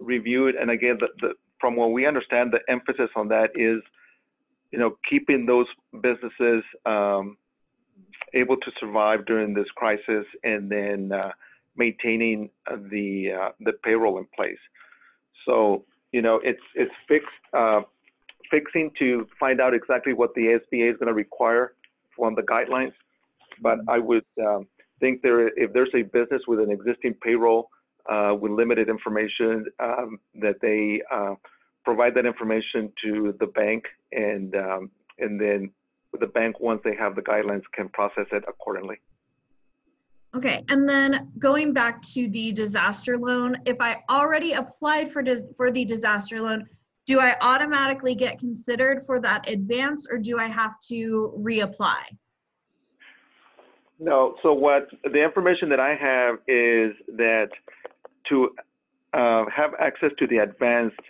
reviewed, 0.00 0.54
and 0.54 0.70
again, 0.70 0.98
the, 1.00 1.08
the, 1.20 1.34
from 1.60 1.76
what 1.76 1.92
we 1.92 2.06
understand, 2.06 2.52
the 2.52 2.60
emphasis 2.68 3.10
on 3.16 3.28
that 3.28 3.50
is, 3.54 3.82
you 4.70 4.78
know, 4.78 4.96
keeping 5.08 5.46
those 5.46 5.66
businesses 6.02 6.62
um, 6.84 7.36
able 8.34 8.56
to 8.56 8.70
survive 8.78 9.26
during 9.26 9.54
this 9.54 9.66
crisis, 9.76 10.24
and 10.44 10.70
then 10.70 11.12
uh, 11.12 11.30
maintaining 11.76 12.50
the 12.90 13.32
uh, 13.32 13.48
the 13.60 13.72
payroll 13.84 14.18
in 14.18 14.26
place. 14.34 14.58
So, 15.44 15.84
you 16.12 16.22
know, 16.22 16.40
it's 16.42 16.62
it's 16.74 16.92
fixed 17.08 17.28
uh, 17.52 17.82
fixing 18.50 18.90
to 18.98 19.26
find 19.38 19.60
out 19.60 19.74
exactly 19.74 20.12
what 20.12 20.34
the 20.34 20.58
SBA 20.60 20.92
is 20.92 20.96
going 20.98 21.08
to 21.08 21.14
require 21.14 21.74
from 22.16 22.34
the 22.34 22.42
guidelines 22.42 22.92
but 23.60 23.78
I 23.88 23.98
would 23.98 24.24
um, 24.44 24.66
think 25.00 25.22
there, 25.22 25.48
if 25.48 25.72
there's 25.72 25.90
a 25.94 26.02
business 26.02 26.42
with 26.46 26.60
an 26.60 26.70
existing 26.70 27.14
payroll 27.22 27.70
uh, 28.10 28.34
with 28.38 28.52
limited 28.52 28.88
information, 28.88 29.66
um, 29.80 30.18
that 30.40 30.56
they 30.60 31.02
uh, 31.12 31.34
provide 31.84 32.14
that 32.14 32.26
information 32.26 32.92
to 33.04 33.34
the 33.40 33.46
bank, 33.46 33.84
and 34.12 34.54
um, 34.54 34.90
and 35.18 35.40
then 35.40 35.70
the 36.18 36.26
bank, 36.26 36.60
once 36.60 36.80
they 36.84 36.94
have 36.96 37.14
the 37.14 37.22
guidelines, 37.22 37.62
can 37.74 37.88
process 37.90 38.26
it 38.32 38.44
accordingly. 38.48 38.96
Okay, 40.34 40.62
and 40.68 40.88
then 40.88 41.32
going 41.38 41.72
back 41.72 42.02
to 42.02 42.28
the 42.28 42.52
disaster 42.52 43.16
loan, 43.16 43.56
if 43.64 43.80
I 43.80 44.02
already 44.10 44.52
applied 44.52 45.10
for 45.10 45.22
dis- 45.22 45.44
for 45.56 45.70
the 45.70 45.84
disaster 45.84 46.40
loan, 46.40 46.66
do 47.06 47.20
I 47.20 47.36
automatically 47.40 48.14
get 48.14 48.38
considered 48.38 49.04
for 49.06 49.20
that 49.20 49.48
advance, 49.48 50.06
or 50.10 50.18
do 50.18 50.38
I 50.38 50.48
have 50.48 50.78
to 50.88 51.32
reapply? 51.38 52.00
No. 53.98 54.36
So 54.42 54.52
what 54.52 54.88
the 55.04 55.22
information 55.22 55.68
that 55.70 55.80
I 55.80 55.94
have 55.94 56.36
is 56.46 56.92
that 57.16 57.48
to 58.28 58.50
uh, 59.14 59.44
have 59.54 59.72
access 59.80 60.10
to 60.18 60.26
the 60.26 60.38
advanced, 60.38 61.00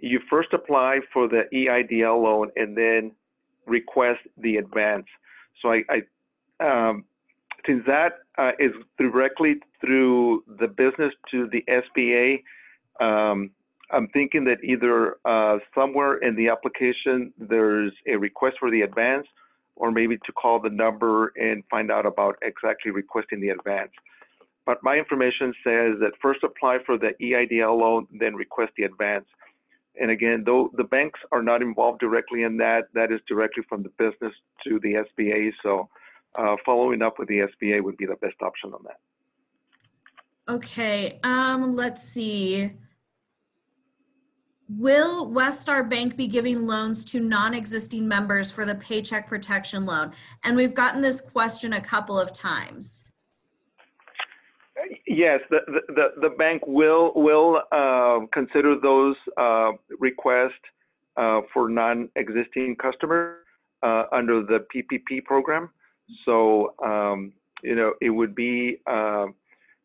you 0.00 0.20
first 0.30 0.52
apply 0.52 1.00
for 1.12 1.26
the 1.26 1.44
EIDL 1.52 2.22
loan 2.22 2.50
and 2.56 2.76
then 2.76 3.12
request 3.66 4.20
the 4.38 4.56
advance. 4.56 5.06
So 5.60 5.72
I, 5.72 5.82
I 5.90 6.88
um, 6.88 7.04
since 7.66 7.84
that 7.86 8.20
uh, 8.38 8.52
is 8.58 8.72
directly 8.98 9.56
through 9.80 10.44
the 10.58 10.68
business 10.68 11.12
to 11.30 11.48
the 11.48 11.64
SBA, 11.68 12.42
um, 13.00 13.50
I'm 13.90 14.08
thinking 14.08 14.44
that 14.44 14.62
either 14.62 15.16
uh, 15.24 15.58
somewhere 15.74 16.18
in 16.18 16.36
the 16.36 16.48
application 16.48 17.32
there's 17.38 17.92
a 18.06 18.16
request 18.16 18.56
for 18.60 18.70
the 18.70 18.82
advance 18.82 19.26
or 19.76 19.90
maybe 19.90 20.16
to 20.18 20.32
call 20.32 20.60
the 20.60 20.70
number 20.70 21.32
and 21.36 21.64
find 21.70 21.90
out 21.90 22.06
about 22.06 22.36
exactly 22.42 22.90
requesting 22.90 23.40
the 23.40 23.48
advance. 23.48 23.90
But 24.66 24.82
my 24.82 24.96
information 24.96 25.54
says 25.64 25.94
that 26.00 26.12
first 26.20 26.44
apply 26.44 26.78
for 26.84 26.98
the 26.98 27.12
EIDL 27.20 27.78
loan, 27.80 28.06
then 28.20 28.34
request 28.36 28.72
the 28.76 28.84
advance. 28.84 29.26
and 30.00 30.10
again, 30.10 30.44
though 30.46 30.70
the 30.76 30.84
banks 30.84 31.18
are 31.32 31.42
not 31.42 31.62
involved 31.62 31.98
directly 31.98 32.44
in 32.44 32.56
that, 32.58 32.84
that 32.94 33.10
is 33.10 33.20
directly 33.26 33.64
from 33.68 33.82
the 33.82 33.88
business 33.98 34.32
to 34.64 34.78
the 34.80 35.04
SBA. 35.08 35.52
So 35.62 35.88
uh, 36.36 36.56
following 36.64 37.02
up 37.02 37.18
with 37.18 37.28
the 37.28 37.40
SBA 37.40 37.82
would 37.82 37.96
be 37.96 38.06
the 38.06 38.16
best 38.16 38.36
option 38.42 38.72
on 38.72 38.82
that. 38.84 38.98
Okay, 40.52 41.20
um, 41.22 41.76
let's 41.76 42.02
see. 42.02 42.72
Will 44.68 45.26
WestStar 45.26 45.88
Bank 45.88 46.16
be 46.16 46.28
giving 46.28 46.66
loans 46.66 47.04
to 47.06 47.18
non-existing 47.18 48.06
members 48.06 48.52
for 48.52 48.64
the 48.64 48.76
Paycheck 48.76 49.26
Protection 49.26 49.84
Loan? 49.84 50.12
And 50.44 50.56
we've 50.56 50.74
gotten 50.74 51.00
this 51.00 51.20
question 51.20 51.72
a 51.72 51.80
couple 51.80 52.18
of 52.18 52.32
times. 52.32 53.04
Yes, 55.06 55.40
the, 55.50 55.58
the, 55.88 56.20
the 56.20 56.28
bank 56.30 56.62
will 56.66 57.12
will 57.16 57.62
uh, 57.72 58.20
consider 58.32 58.76
those 58.80 59.16
uh, 59.36 59.72
requests 59.98 60.52
uh, 61.16 61.40
for 61.52 61.68
non-existing 61.68 62.76
customers 62.76 63.44
uh, 63.82 64.04
under 64.12 64.42
the 64.42 64.64
PPP 64.72 65.24
program. 65.24 65.70
So, 66.24 66.74
um, 66.84 67.32
you 67.62 67.74
know, 67.74 67.94
it 68.00 68.10
would 68.10 68.34
be 68.34 68.78
uh, 68.86 69.26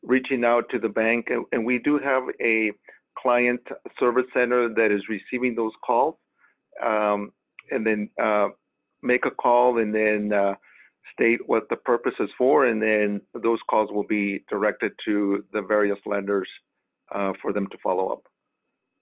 reaching 0.04 0.44
out 0.44 0.70
to 0.72 0.80
the 0.80 0.90
bank, 0.90 1.28
and, 1.30 1.46
and, 1.52 1.66
we 1.66 1.80
do 1.80 2.00
have 2.00 2.24
a 2.42 2.72
client 3.18 3.62
service 4.00 4.26
center 4.34 4.70
that 4.74 4.92
is 4.92 5.02
receiving 5.10 5.56
those 5.56 5.72
calls, 5.86 6.16
um, 6.86 7.32
and 7.72 7.86
then 7.86 8.10
uh, 8.22 8.50
make 9.02 9.26
a 9.26 9.32
call 9.32 9.80
and 9.80 9.94
then 9.94 10.32
state 11.14 11.40
what 11.48 11.68
the 11.70 11.76
purpose 11.76 12.14
is 12.20 12.30
for, 12.38 12.66
and 12.66 12.82
then 12.82 13.22
those 13.42 13.60
calls 13.70 13.92
will 13.92 14.06
be 14.08 14.44
directed 14.50 14.92
to 15.06 15.44
the 15.54 15.62
various 15.62 16.00
lenders 16.06 16.48
uh, 17.14 17.32
for 17.42 17.54
them 17.54 17.68
to 17.68 17.78
follow 17.84 18.10
up. 18.10 18.24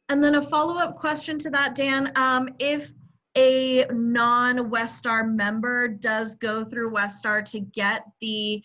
And 0.09 0.23
then 0.23 0.35
a 0.35 0.41
follow-up 0.41 0.97
question 0.97 1.39
to 1.39 1.49
that, 1.51 1.75
Dan. 1.75 2.11
Um, 2.15 2.49
if 2.59 2.91
a 3.35 3.85
non-WestStar 3.91 5.33
member 5.33 5.87
does 5.87 6.35
go 6.35 6.63
through 6.63 6.91
WestStar 6.91 7.43
to 7.51 7.59
get 7.59 8.05
the 8.21 8.61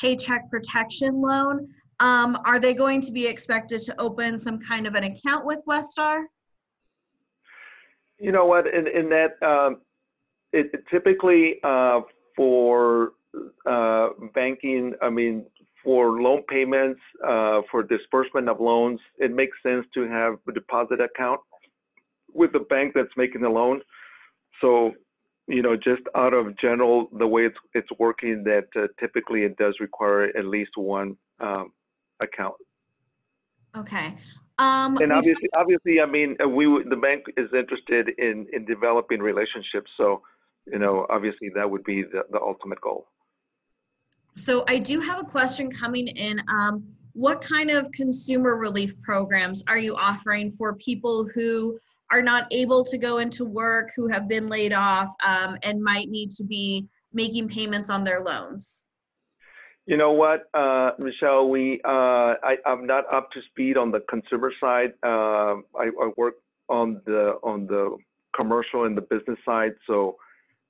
paycheck 0.00 0.50
protection 0.50 1.20
loan, 1.20 1.68
um, 2.00 2.38
are 2.44 2.58
they 2.58 2.74
going 2.74 3.00
to 3.00 3.12
be 3.12 3.26
expected 3.26 3.82
to 3.82 4.00
open 4.00 4.38
some 4.38 4.58
kind 4.58 4.86
of 4.86 4.94
an 4.94 5.04
account 5.04 5.46
with 5.46 5.58
WestStar? 5.68 6.24
You 8.18 8.32
know 8.32 8.46
what? 8.46 8.66
In, 8.66 8.86
in 8.86 9.08
that, 9.10 9.42
um, 9.46 9.80
it, 10.52 10.70
it 10.72 10.84
typically 10.90 11.56
uh, 11.62 12.00
for 12.34 13.12
uh, 13.66 14.08
banking, 14.34 14.94
I 15.02 15.10
mean, 15.10 15.46
for 15.82 16.20
loan 16.20 16.42
payments, 16.48 17.00
uh, 17.26 17.60
for 17.70 17.82
disbursement 17.82 18.48
of 18.48 18.60
loans, 18.60 19.00
it 19.18 19.32
makes 19.32 19.56
sense 19.62 19.86
to 19.94 20.08
have 20.08 20.38
a 20.48 20.52
deposit 20.52 21.00
account 21.00 21.40
with 22.32 22.52
the 22.52 22.60
bank 22.60 22.92
that's 22.94 23.14
making 23.16 23.42
the 23.42 23.48
loan. 23.48 23.80
So, 24.60 24.92
you 25.46 25.62
know, 25.62 25.76
just 25.76 26.02
out 26.14 26.34
of 26.34 26.56
general, 26.58 27.08
the 27.18 27.26
way 27.26 27.46
it's 27.46 27.56
it's 27.74 27.88
working, 27.98 28.44
that 28.44 28.66
uh, 28.76 28.88
typically 28.98 29.42
it 29.42 29.56
does 29.56 29.74
require 29.80 30.24
at 30.36 30.46
least 30.46 30.72
one 30.76 31.16
um, 31.40 31.72
account. 32.20 32.54
Okay. 33.76 34.16
Um, 34.58 34.96
and 34.98 35.12
obviously, 35.12 35.50
obviously, 35.54 36.00
I 36.00 36.06
mean, 36.06 36.36
uh, 36.42 36.48
we 36.48 36.64
the 36.88 36.96
bank 36.96 37.24
is 37.36 37.48
interested 37.52 38.08
in 38.18 38.46
in 38.52 38.64
developing 38.64 39.20
relationships. 39.20 39.90
So, 39.96 40.22
you 40.66 40.78
know, 40.78 41.06
obviously 41.10 41.50
that 41.54 41.70
would 41.70 41.84
be 41.84 42.02
the, 42.02 42.22
the 42.30 42.40
ultimate 42.40 42.80
goal. 42.80 43.06
So 44.36 44.64
I 44.68 44.78
do 44.78 45.00
have 45.00 45.20
a 45.20 45.24
question 45.24 45.70
coming 45.70 46.08
in. 46.08 46.40
Um, 46.48 46.84
what 47.12 47.40
kind 47.40 47.70
of 47.70 47.90
consumer 47.92 48.56
relief 48.56 49.00
programs 49.00 49.64
are 49.68 49.78
you 49.78 49.96
offering 49.96 50.52
for 50.58 50.74
people 50.74 51.26
who 51.34 51.78
are 52.10 52.22
not 52.22 52.46
able 52.52 52.84
to 52.84 52.98
go 52.98 53.18
into 53.18 53.44
work, 53.44 53.90
who 53.96 54.08
have 54.08 54.28
been 54.28 54.48
laid 54.48 54.72
off, 54.72 55.08
um, 55.26 55.56
and 55.62 55.82
might 55.82 56.08
need 56.08 56.30
to 56.32 56.44
be 56.44 56.86
making 57.12 57.48
payments 57.48 57.90
on 57.90 58.04
their 58.04 58.20
loans? 58.20 58.84
You 59.86 59.96
know 59.96 60.12
what, 60.12 60.48
uh, 60.52 60.90
Michelle, 60.98 61.48
we 61.48 61.80
uh, 61.84 62.34
I, 62.42 62.56
am 62.66 62.86
not 62.86 63.04
up 63.12 63.30
to 63.32 63.40
speed 63.50 63.76
on 63.76 63.92
the 63.92 64.00
consumer 64.10 64.52
side. 64.60 64.92
Uh, 65.04 65.62
I, 65.78 65.90
I, 66.00 66.10
work 66.16 66.34
on 66.68 67.00
the 67.06 67.38
on 67.44 67.66
the 67.66 67.96
commercial 68.34 68.84
and 68.84 68.96
the 68.96 69.02
business 69.02 69.38
side, 69.44 69.74
so 69.86 70.16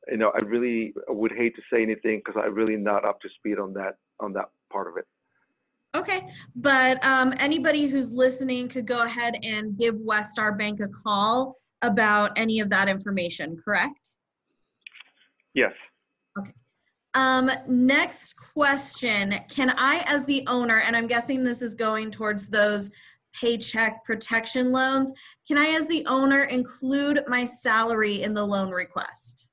you 0.09 0.19
know, 0.19 0.33
I 0.35 0.39
really 0.41 0.95
would 1.09 1.33
hate 1.33 1.57
to 1.57 1.63
say 1.73 1.83
anything 1.83 2.21
because 2.25 2.41
I'm 2.43 2.55
really 2.55 2.77
not 2.77 3.05
up 3.05 3.21
to 3.23 3.29
speed 3.39 3.59
on 3.59 3.73
that 3.75 3.97
on 4.21 4.33
that 4.35 4.51
part 4.71 4.89
of 4.89 4.97
it. 4.97 5.07
Okay, 5.97 6.29
but 6.55 7.03
um, 7.03 7.33
anybody 7.39 7.87
who's 7.87 8.13
listening 8.13 8.69
could 8.69 8.87
go 8.87 9.05
ahead 9.05 9.39
and 9.43 9.75
give 9.79 9.95
WestStar 9.95 10.59
Bank 10.59 10.81
a 10.81 10.89
call 10.89 11.57
about 11.81 12.33
any 12.37 12.61
of 12.61 12.69
that 12.69 12.87
information, 12.87 13.57
correct? 13.65 14.17
Yes. 15.55 15.73
Okay. 16.39 16.53
Um, 17.15 17.51
next 17.67 18.35
question. 18.35 19.37
Can 19.49 19.71
I, 19.71 20.05
as 20.07 20.27
the 20.27 20.45
owner, 20.49 20.81
and 20.81 20.95
I'm 20.95 21.07
guessing 21.07 21.43
this 21.43 21.63
is 21.63 21.75
going 21.75 22.11
towards 22.11 22.51
those 22.51 22.91
paycheck 23.33 24.05
protection 24.05 24.73
loans, 24.73 25.15
can 25.49 25.57
I, 25.57 25.69
as 25.69 25.89
the 25.89 26.05
owner, 26.07 26.43
include 26.45 27.25
my 27.27 27.47
salary 27.47 28.23
in 28.23 28.35
the 28.35 28.45
loan 28.45 28.71
request? 28.71 29.49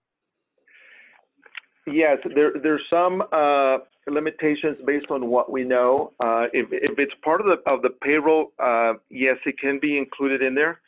Yes, 1.87 2.17
there, 2.35 2.51
there's 2.61 2.83
some 2.89 3.23
uh, 3.31 3.77
limitations 4.07 4.77
based 4.85 5.07
on 5.09 5.27
what 5.27 5.51
we 5.51 5.63
know. 5.63 6.13
Uh, 6.19 6.45
if, 6.53 6.67
if 6.71 6.97
it's 6.97 7.13
part 7.23 7.41
of 7.41 7.47
the 7.47 7.71
of 7.71 7.81
the 7.81 7.89
payroll, 8.01 8.51
uh, 8.59 8.93
yes, 9.09 9.37
it 9.45 9.57
can 9.59 9.79
be 9.79 9.97
included 9.97 10.41
in 10.41 10.55
there. 10.55 10.79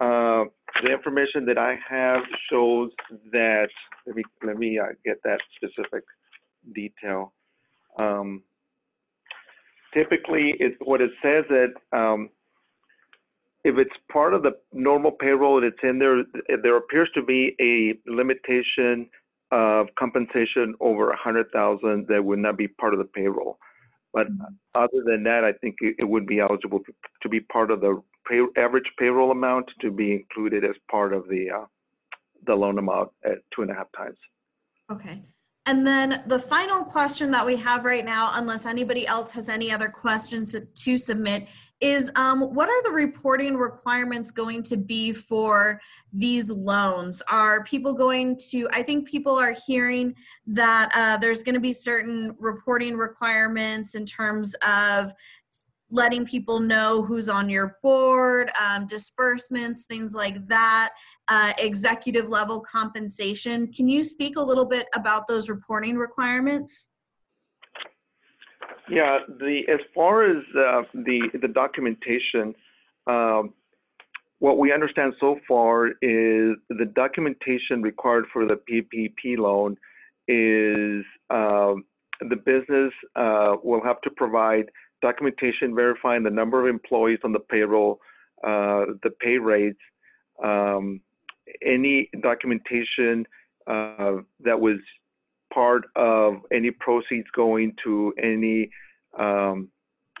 Uh, 0.00 0.44
the 0.82 0.92
information 0.92 1.46
that 1.46 1.58
I 1.58 1.78
have 1.88 2.22
shows 2.50 2.90
that. 3.32 3.68
Let 4.06 4.16
me 4.16 4.22
let 4.42 4.58
me 4.58 4.78
uh, 4.78 4.92
get 5.04 5.22
that 5.24 5.40
specific 5.56 6.04
detail. 6.74 7.32
Um, 7.98 8.42
typically, 9.94 10.54
it 10.58 10.76
what 10.80 11.00
it 11.00 11.10
says 11.22 11.44
that 11.48 11.72
um, 11.96 12.28
if 13.64 13.78
it's 13.78 13.94
part 14.12 14.34
of 14.34 14.42
the 14.42 14.52
normal 14.72 15.10
payroll 15.10 15.56
and 15.56 15.66
it's 15.66 15.78
in 15.82 15.98
there, 15.98 16.22
there 16.62 16.76
appears 16.76 17.08
to 17.14 17.22
be 17.22 17.56
a 17.60 17.94
limitation 18.10 19.08
of 19.50 19.88
compensation 19.98 20.74
over 20.80 21.10
a 21.10 21.16
hundred 21.16 21.50
thousand 21.52 22.06
that 22.08 22.24
would 22.24 22.38
not 22.38 22.56
be 22.56 22.68
part 22.68 22.94
of 22.94 22.98
the 22.98 23.04
payroll. 23.04 23.58
But 24.12 24.28
mm-hmm. 24.28 24.54
other 24.74 25.02
than 25.04 25.24
that, 25.24 25.44
I 25.44 25.52
think 25.52 25.76
it, 25.80 25.96
it 25.98 26.08
would 26.08 26.26
be 26.26 26.40
eligible 26.40 26.80
to, 26.80 26.92
to 27.22 27.28
be 27.28 27.40
part 27.40 27.70
of 27.70 27.80
the 27.80 28.00
pay, 28.28 28.40
average 28.56 28.90
payroll 28.98 29.30
amount 29.30 29.70
to 29.80 29.90
be 29.90 30.12
included 30.12 30.64
as 30.64 30.76
part 30.90 31.12
of 31.12 31.28
the 31.28 31.50
uh, 31.50 31.64
the 32.46 32.54
loan 32.54 32.78
amount 32.78 33.10
at 33.24 33.38
two 33.54 33.62
and 33.62 33.70
a 33.70 33.74
half 33.74 33.88
times. 33.96 34.18
Okay. 34.90 35.22
And 35.66 35.86
then 35.86 36.22
the 36.26 36.38
final 36.38 36.84
question 36.84 37.30
that 37.30 37.46
we 37.46 37.56
have 37.56 37.86
right 37.86 38.04
now, 38.04 38.32
unless 38.34 38.66
anybody 38.66 39.06
else 39.06 39.32
has 39.32 39.48
any 39.48 39.72
other 39.72 39.88
questions 39.88 40.54
to 40.74 40.96
submit, 40.98 41.48
is 41.80 42.10
um, 42.16 42.42
what 42.54 42.68
are 42.68 42.82
the 42.82 42.90
reporting 42.90 43.56
requirements 43.56 44.30
going 44.30 44.62
to 44.62 44.76
be 44.76 45.12
for 45.12 45.80
these 46.12 46.50
loans? 46.50 47.22
Are 47.30 47.64
people 47.64 47.94
going 47.94 48.38
to, 48.50 48.68
I 48.72 48.82
think 48.82 49.08
people 49.08 49.38
are 49.38 49.54
hearing 49.66 50.14
that 50.46 50.90
uh, 50.94 51.16
there's 51.16 51.42
going 51.42 51.54
to 51.54 51.60
be 51.60 51.72
certain 51.72 52.36
reporting 52.38 52.96
requirements 52.96 53.94
in 53.94 54.04
terms 54.04 54.54
of 54.66 55.12
letting 55.94 56.26
people 56.26 56.58
know 56.58 57.02
who's 57.02 57.28
on 57.28 57.48
your 57.48 57.78
board, 57.82 58.50
um, 58.60 58.86
disbursements, 58.86 59.84
things 59.84 60.12
like 60.14 60.46
that, 60.48 60.90
uh, 61.28 61.52
executive 61.58 62.28
level 62.28 62.60
compensation. 62.60 63.72
Can 63.72 63.86
you 63.86 64.02
speak 64.02 64.36
a 64.36 64.42
little 64.42 64.66
bit 64.66 64.88
about 64.94 65.28
those 65.28 65.48
reporting 65.48 65.96
requirements? 65.96 66.88
Yeah, 68.90 69.20
the 69.28 69.62
as 69.72 69.80
far 69.94 70.24
as 70.24 70.42
uh, 70.58 70.82
the 70.92 71.30
the 71.40 71.48
documentation, 71.48 72.54
um, 73.06 73.54
what 74.40 74.58
we 74.58 74.72
understand 74.72 75.14
so 75.20 75.38
far 75.48 75.88
is 76.02 76.56
the 76.68 76.90
documentation 76.94 77.80
required 77.80 78.26
for 78.32 78.44
the 78.46 78.60
PPP 78.68 79.38
loan 79.38 79.76
is 80.28 81.04
uh, 81.30 81.74
the 82.20 82.36
business 82.36 82.92
uh, 83.16 83.56
will 83.62 83.82
have 83.82 84.00
to 84.02 84.10
provide 84.10 84.70
documentation 85.04 85.74
verifying 85.74 86.22
the 86.22 86.30
number 86.30 86.58
of 86.62 86.66
employees 86.66 87.18
on 87.24 87.32
the 87.32 87.38
payroll, 87.38 88.00
uh, 88.42 88.86
the 89.02 89.10
pay 89.20 89.36
rates, 89.36 89.78
um, 90.42 90.98
any 91.62 92.08
documentation 92.22 93.26
uh, 93.66 94.14
that 94.40 94.58
was 94.58 94.78
part 95.52 95.84
of 95.94 96.36
any 96.50 96.70
proceeds 96.70 97.28
going 97.36 97.74
to 97.84 98.14
any 98.22 98.70
um, 99.18 99.68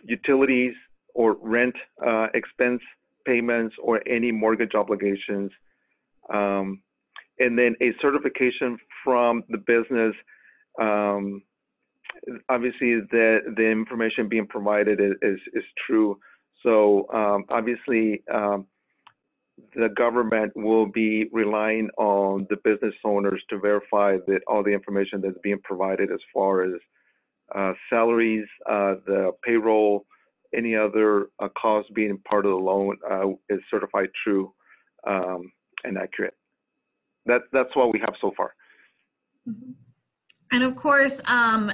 utilities 0.04 0.74
or 1.14 1.38
rent 1.40 1.74
uh, 2.06 2.26
expense 2.34 2.82
payments 3.24 3.74
or 3.82 4.06
any 4.06 4.30
mortgage 4.30 4.74
obligations. 4.74 5.50
Um, 6.30 6.82
and 7.38 7.58
then 7.58 7.74
a 7.80 7.92
certification 8.02 8.76
from 9.02 9.42
the 9.48 9.58
business 9.58 10.14
um, 10.78 11.42
obviously 12.48 13.00
the 13.10 13.40
the 13.56 13.64
information 13.64 14.28
being 14.28 14.46
provided 14.46 15.00
is 15.00 15.14
is, 15.22 15.38
is 15.52 15.64
true. 15.86 16.18
So 16.62 17.06
um, 17.12 17.44
obviously, 17.50 18.22
um, 18.32 18.66
the 19.74 19.88
government 19.90 20.52
will 20.56 20.86
be 20.86 21.28
relying 21.32 21.90
on 21.98 22.46
the 22.50 22.56
business 22.64 22.94
owners 23.04 23.42
to 23.50 23.58
verify 23.58 24.16
that 24.26 24.40
all 24.46 24.62
the 24.62 24.70
information 24.72 25.20
that's 25.20 25.38
being 25.42 25.60
provided 25.62 26.10
as 26.10 26.20
far 26.32 26.62
as 26.62 26.80
uh, 27.54 27.72
salaries, 27.90 28.46
uh, 28.68 28.94
the 29.06 29.32
payroll, 29.42 30.06
any 30.54 30.74
other 30.74 31.26
uh, 31.38 31.48
costs 31.60 31.90
being 31.94 32.18
part 32.28 32.46
of 32.46 32.52
the 32.52 32.56
loan 32.56 32.96
uh, 33.10 33.28
is 33.48 33.60
certified 33.70 34.08
true 34.22 34.52
um, 35.06 35.52
and 35.84 35.98
accurate. 35.98 36.34
That, 37.26 37.42
that's 37.52 37.74
what 37.74 37.92
we 37.92 38.00
have 38.00 38.14
so 38.20 38.32
far. 38.36 38.54
Mm-hmm. 39.48 39.72
And 40.52 40.62
of 40.62 40.76
course, 40.76 41.20
um, 41.26 41.72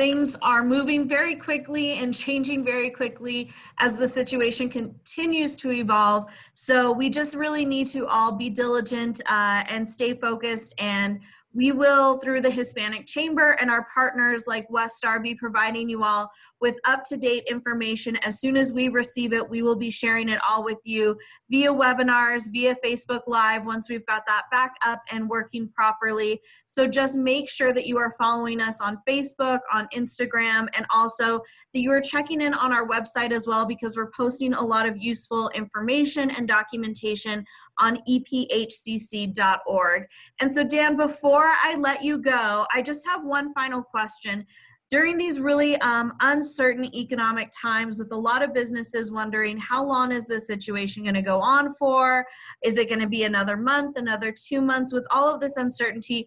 things 0.00 0.34
are 0.40 0.64
moving 0.64 1.06
very 1.06 1.36
quickly 1.36 1.98
and 1.98 2.14
changing 2.14 2.64
very 2.64 2.88
quickly 2.88 3.50
as 3.76 3.96
the 3.96 4.08
situation 4.08 4.66
continues 4.66 5.54
to 5.54 5.70
evolve. 5.70 6.32
So 6.54 6.90
we 6.90 7.10
just 7.10 7.34
really 7.34 7.66
need 7.66 7.86
to 7.88 8.06
all 8.06 8.32
be 8.32 8.48
diligent 8.48 9.20
uh, 9.26 9.62
and 9.68 9.86
stay 9.86 10.14
focused 10.14 10.72
and 10.78 11.20
we 11.52 11.72
will, 11.72 12.18
through 12.18 12.40
the 12.40 12.50
Hispanic 12.50 13.06
Chamber 13.06 13.56
and 13.60 13.70
our 13.70 13.86
partners 13.92 14.44
like 14.46 14.68
WestStar, 14.68 15.20
be 15.20 15.34
providing 15.34 15.88
you 15.88 16.04
all 16.04 16.30
with 16.60 16.78
up 16.84 17.02
to 17.08 17.16
date 17.16 17.44
information. 17.50 18.16
As 18.18 18.40
soon 18.40 18.56
as 18.56 18.72
we 18.72 18.88
receive 18.88 19.32
it, 19.32 19.48
we 19.48 19.62
will 19.62 19.76
be 19.76 19.90
sharing 19.90 20.28
it 20.28 20.38
all 20.48 20.62
with 20.62 20.78
you 20.84 21.18
via 21.50 21.72
webinars, 21.72 22.52
via 22.52 22.76
Facebook 22.84 23.22
Live, 23.26 23.66
once 23.66 23.88
we've 23.88 24.06
got 24.06 24.24
that 24.26 24.44
back 24.52 24.74
up 24.84 25.00
and 25.10 25.28
working 25.28 25.68
properly. 25.68 26.40
So 26.66 26.86
just 26.86 27.16
make 27.16 27.48
sure 27.48 27.72
that 27.72 27.86
you 27.86 27.98
are 27.98 28.14
following 28.18 28.60
us 28.60 28.80
on 28.80 28.98
Facebook, 29.08 29.60
on 29.72 29.88
Instagram, 29.94 30.68
and 30.74 30.86
also 30.94 31.40
that 31.74 31.80
you 31.80 31.90
are 31.90 32.00
checking 32.00 32.42
in 32.42 32.54
on 32.54 32.72
our 32.72 32.86
website 32.86 33.32
as 33.32 33.46
well 33.48 33.66
because 33.66 33.96
we're 33.96 34.10
posting 34.16 34.54
a 34.54 34.62
lot 34.62 34.86
of 34.86 34.96
useful 35.02 35.48
information 35.54 36.30
and 36.30 36.46
documentation 36.46 37.44
on 37.80 37.98
ephcc.org. 38.08 40.02
And 40.40 40.52
so, 40.52 40.64
Dan, 40.64 40.96
before 40.96 41.52
I 41.62 41.74
let 41.76 42.02
you 42.02 42.18
go, 42.18 42.66
I 42.74 42.82
just 42.82 43.06
have 43.06 43.24
one 43.24 43.52
final 43.54 43.82
question. 43.82 44.46
During 44.90 45.16
these 45.16 45.38
really 45.38 45.76
um, 45.82 46.12
uncertain 46.20 46.92
economic 46.96 47.50
times, 47.60 48.00
with 48.00 48.12
a 48.12 48.16
lot 48.16 48.42
of 48.42 48.52
businesses 48.52 49.12
wondering 49.12 49.56
how 49.56 49.84
long 49.84 50.10
is 50.10 50.26
this 50.26 50.48
situation 50.48 51.04
going 51.04 51.14
to 51.14 51.22
go 51.22 51.40
on 51.40 51.72
for? 51.74 52.26
Is 52.64 52.76
it 52.76 52.88
going 52.88 53.00
to 53.00 53.08
be 53.08 53.22
another 53.22 53.56
month, 53.56 53.96
another 53.96 54.32
two 54.32 54.60
months? 54.60 54.92
With 54.92 55.06
all 55.12 55.32
of 55.32 55.40
this 55.40 55.56
uncertainty, 55.56 56.26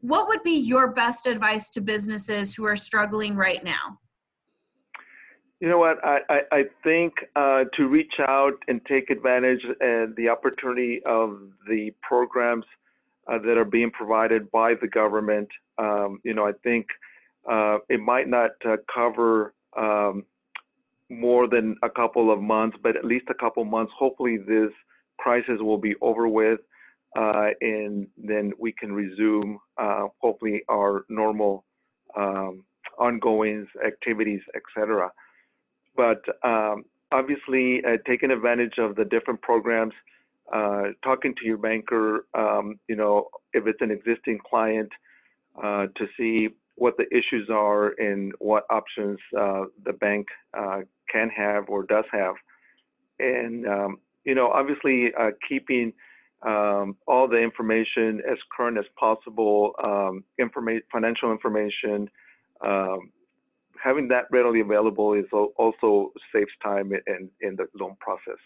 what 0.00 0.28
would 0.28 0.44
be 0.44 0.52
your 0.52 0.92
best 0.92 1.26
advice 1.26 1.70
to 1.70 1.80
businesses 1.80 2.54
who 2.54 2.64
are 2.66 2.76
struggling 2.76 3.34
right 3.34 3.64
now? 3.64 3.98
You 5.64 5.70
know 5.70 5.78
what? 5.78 5.96
I, 6.04 6.18
I, 6.28 6.40
I 6.52 6.62
think 6.82 7.14
uh, 7.36 7.64
to 7.78 7.88
reach 7.88 8.12
out 8.20 8.52
and 8.68 8.84
take 8.84 9.08
advantage 9.08 9.62
and 9.80 10.14
the 10.14 10.28
opportunity 10.28 11.00
of 11.06 11.40
the 11.66 11.90
programs 12.02 12.66
uh, 13.26 13.38
that 13.38 13.56
are 13.56 13.64
being 13.64 13.90
provided 13.90 14.50
by 14.50 14.74
the 14.74 14.86
government. 14.86 15.48
Um, 15.78 16.20
you 16.22 16.34
know, 16.34 16.46
I 16.46 16.52
think 16.62 16.88
uh, 17.50 17.78
it 17.88 17.98
might 17.98 18.28
not 18.28 18.50
uh, 18.68 18.76
cover 18.94 19.54
um, 19.74 20.26
more 21.08 21.48
than 21.48 21.76
a 21.82 21.88
couple 21.88 22.30
of 22.30 22.42
months, 22.42 22.76
but 22.82 22.94
at 22.94 23.06
least 23.06 23.24
a 23.30 23.34
couple 23.34 23.64
months. 23.64 23.92
Hopefully, 23.98 24.36
this 24.36 24.68
crisis 25.16 25.60
will 25.60 25.78
be 25.78 25.94
over 26.02 26.28
with, 26.28 26.60
uh, 27.16 27.46
and 27.62 28.06
then 28.22 28.52
we 28.58 28.70
can 28.70 28.92
resume, 28.92 29.58
uh, 29.78 30.08
hopefully, 30.20 30.60
our 30.70 31.06
normal 31.08 31.64
um, 32.14 32.64
ongoing 32.98 33.66
activities, 33.82 34.42
etc 34.54 35.10
but 35.96 36.22
um, 36.42 36.84
obviously 37.12 37.82
uh, 37.84 37.96
taking 38.06 38.30
advantage 38.30 38.78
of 38.78 38.96
the 38.96 39.04
different 39.04 39.40
programs, 39.42 39.92
uh, 40.52 40.88
talking 41.02 41.34
to 41.36 41.46
your 41.46 41.56
banker, 41.56 42.26
um, 42.34 42.78
you 42.88 42.96
know, 42.96 43.28
if 43.52 43.66
it's 43.66 43.80
an 43.80 43.90
existing 43.90 44.38
client, 44.48 44.90
uh, 45.62 45.86
to 45.96 46.06
see 46.16 46.48
what 46.76 46.96
the 46.96 47.06
issues 47.16 47.48
are 47.50 47.94
and 47.98 48.32
what 48.40 48.64
options 48.70 49.18
uh, 49.38 49.64
the 49.84 49.92
bank 49.92 50.26
uh, 50.58 50.80
can 51.10 51.30
have 51.30 51.68
or 51.68 51.84
does 51.84 52.04
have, 52.12 52.34
and 53.20 53.66
um, 53.66 53.98
you 54.24 54.34
know, 54.34 54.48
obviously 54.48 55.12
uh, 55.18 55.30
keeping 55.48 55.92
um, 56.42 56.96
all 57.06 57.28
the 57.28 57.38
information 57.38 58.20
as 58.30 58.38
current 58.54 58.76
as 58.78 58.84
possible, 58.98 59.72
um, 59.82 60.24
financial 60.92 61.30
information, 61.30 62.10
um, 62.60 63.10
having 63.84 64.08
that 64.08 64.24
readily 64.30 64.60
available 64.60 65.12
is 65.12 65.26
also 65.58 66.10
saves 66.34 66.50
time 66.62 66.90
in, 67.06 67.28
in 67.42 67.54
the 67.54 67.66
loan 67.78 67.94
process. 68.00 68.40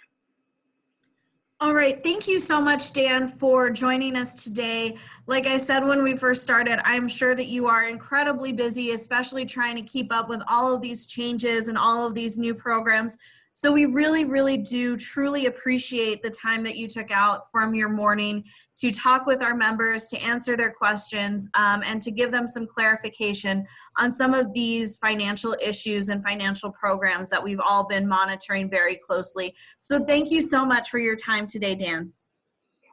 All 1.61 1.75
right. 1.75 2.01
Thank 2.03 2.29
you 2.29 2.39
so 2.39 2.61
much, 2.61 2.93
Dan, 2.93 3.29
for 3.29 3.71
joining 3.71 4.17
us 4.17 4.45
today. 4.45 4.97
Like 5.27 5.47
I 5.47 5.57
said 5.57 5.85
when 5.85 6.03
we 6.03 6.17
first 6.17 6.43
started, 6.43 6.81
I'm 6.85 7.09
sure 7.09 7.35
that 7.35 7.47
you 7.47 7.67
are 7.67 7.85
incredibly 7.85 8.53
busy, 8.53 8.93
especially 8.93 9.45
trying 9.45 9.75
to 9.77 9.83
keep 9.83 10.13
up 10.13 10.29
with 10.29 10.41
all 10.49 10.75
of 10.75 10.81
these 10.81 11.07
changes 11.07 11.67
and 11.69 11.77
all 11.79 12.07
of 12.07 12.15
these 12.15 12.39
new 12.39 12.55
programs. 12.55 13.17
So 13.61 13.73
we 13.73 13.87
really, 13.87 14.25
really 14.25 14.57
do 14.57 14.97
truly 14.97 15.47
appreciate 15.47 16.23
the 16.23 16.31
time 16.31 16.63
that 16.63 16.77
you 16.77 16.87
took 16.87 17.11
out 17.11 17.51
from 17.51 17.75
your 17.75 17.89
morning 17.89 18.45
to 18.77 18.93
talk 18.93 19.27
with 19.27 19.43
our 19.43 19.57
members, 19.57 20.07
to 20.11 20.19
answer 20.19 20.57
their 20.57 20.71
questions, 20.71 21.51
um, 21.55 21.83
and 21.85 22.01
to 22.03 22.13
give 22.13 22.31
them 22.31 22.47
some 22.47 22.69
clarification 22.69 23.67
on 23.99 24.13
some 24.13 24.33
of 24.33 24.53
these 24.53 24.97
financial 24.99 25.57
issues 25.61 26.09
and 26.09 26.23
financial 26.23 26.71
programs 26.71 27.31
that 27.31 27.43
we've 27.43 27.59
all 27.59 27.85
been 27.85 28.07
monitoring 28.07 28.71
very 28.71 28.95
closely. 28.95 29.53
So 29.81 30.05
thank 30.05 30.31
you 30.31 30.41
so 30.41 30.65
much 30.65 30.89
for 30.89 31.01
your 31.01 31.17
time 31.17 31.49
today, 31.49 31.75
Dan. 31.75 32.13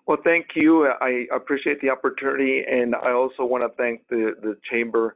Well, 0.08 0.17
thank 0.23 0.47
you. 0.56 0.88
I 0.88 1.28
appreciate 1.32 1.80
the 1.82 1.91
opportunity, 1.91 2.63
and 2.67 2.95
I 2.95 3.12
also 3.12 3.45
want 3.45 3.63
to 3.63 3.69
thank 3.78 4.01
the, 4.10 4.34
the 4.41 4.58
Chamber 4.67 5.15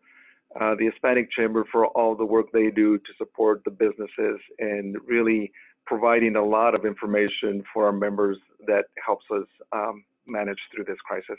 uh, 0.59 0.75
the 0.75 0.85
Hispanic 0.85 1.31
Chamber 1.31 1.65
for 1.71 1.87
all 1.87 2.15
the 2.15 2.25
work 2.25 2.47
they 2.51 2.71
do 2.71 2.97
to 2.97 3.13
support 3.17 3.61
the 3.65 3.71
businesses 3.71 4.39
and 4.59 4.97
really 5.05 5.51
providing 5.85 6.35
a 6.35 6.43
lot 6.43 6.75
of 6.75 6.85
information 6.85 7.63
for 7.73 7.85
our 7.85 7.91
members 7.91 8.37
that 8.67 8.85
helps 9.03 9.25
us 9.31 9.45
um, 9.73 10.03
manage 10.25 10.59
through 10.73 10.85
this 10.85 10.97
crisis. 11.07 11.37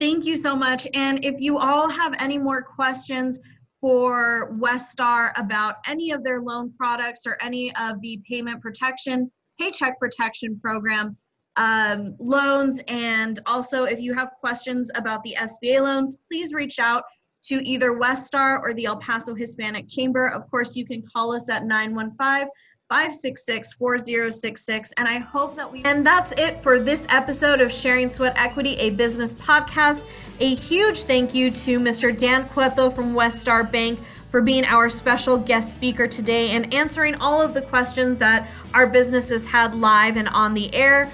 Thank 0.00 0.24
you 0.24 0.36
so 0.36 0.56
much. 0.56 0.86
And 0.94 1.24
if 1.24 1.40
you 1.40 1.58
all 1.58 1.88
have 1.88 2.14
any 2.18 2.38
more 2.38 2.62
questions 2.62 3.40
for 3.80 4.52
WestStar 4.58 5.32
about 5.36 5.76
any 5.86 6.12
of 6.12 6.24
their 6.24 6.40
loan 6.40 6.72
products 6.76 7.26
or 7.26 7.36
any 7.40 7.74
of 7.76 8.00
the 8.00 8.20
payment 8.28 8.60
protection, 8.60 9.30
paycheck 9.58 9.98
protection 9.98 10.58
program, 10.60 11.16
um, 11.56 12.16
loans, 12.18 12.80
and 12.88 13.40
also 13.46 13.84
if 13.84 14.00
you 14.00 14.14
have 14.14 14.30
questions 14.40 14.90
about 14.94 15.22
the 15.22 15.36
SBA 15.38 15.82
loans, 15.82 16.16
please 16.30 16.54
reach 16.54 16.78
out 16.78 17.02
to 17.42 17.56
either 17.66 17.92
WestStar 17.92 18.60
or 18.60 18.74
the 18.74 18.86
El 18.86 18.96
Paso 18.98 19.34
Hispanic 19.34 19.88
Chamber. 19.88 20.28
Of 20.28 20.50
course, 20.50 20.76
you 20.76 20.84
can 20.84 21.02
call 21.14 21.34
us 21.34 21.48
at 21.48 21.64
915 21.64 22.48
566 22.88 23.72
4066. 23.72 24.92
And 24.98 25.08
I 25.08 25.18
hope 25.18 25.56
that 25.56 25.72
we. 25.72 25.82
And 25.84 26.04
that's 26.04 26.32
it 26.32 26.62
for 26.62 26.78
this 26.78 27.06
episode 27.08 27.60
of 27.60 27.72
Sharing 27.72 28.08
Sweat 28.08 28.34
Equity, 28.36 28.76
a 28.76 28.90
business 28.90 29.32
podcast. 29.32 30.04
A 30.40 30.54
huge 30.54 31.04
thank 31.04 31.34
you 31.34 31.50
to 31.50 31.80
Mr. 31.80 32.16
Dan 32.16 32.46
Cueto 32.48 32.90
from 32.90 33.14
WestStar 33.14 33.70
Bank 33.70 33.98
for 34.28 34.40
being 34.40 34.64
our 34.64 34.88
special 34.88 35.36
guest 35.38 35.74
speaker 35.74 36.06
today 36.06 36.50
and 36.50 36.72
answering 36.72 37.14
all 37.16 37.40
of 37.40 37.54
the 37.54 37.62
questions 37.62 38.18
that 38.18 38.48
our 38.72 38.86
businesses 38.86 39.46
had 39.46 39.74
live 39.74 40.16
and 40.16 40.28
on 40.28 40.54
the 40.54 40.74
air. 40.74 41.10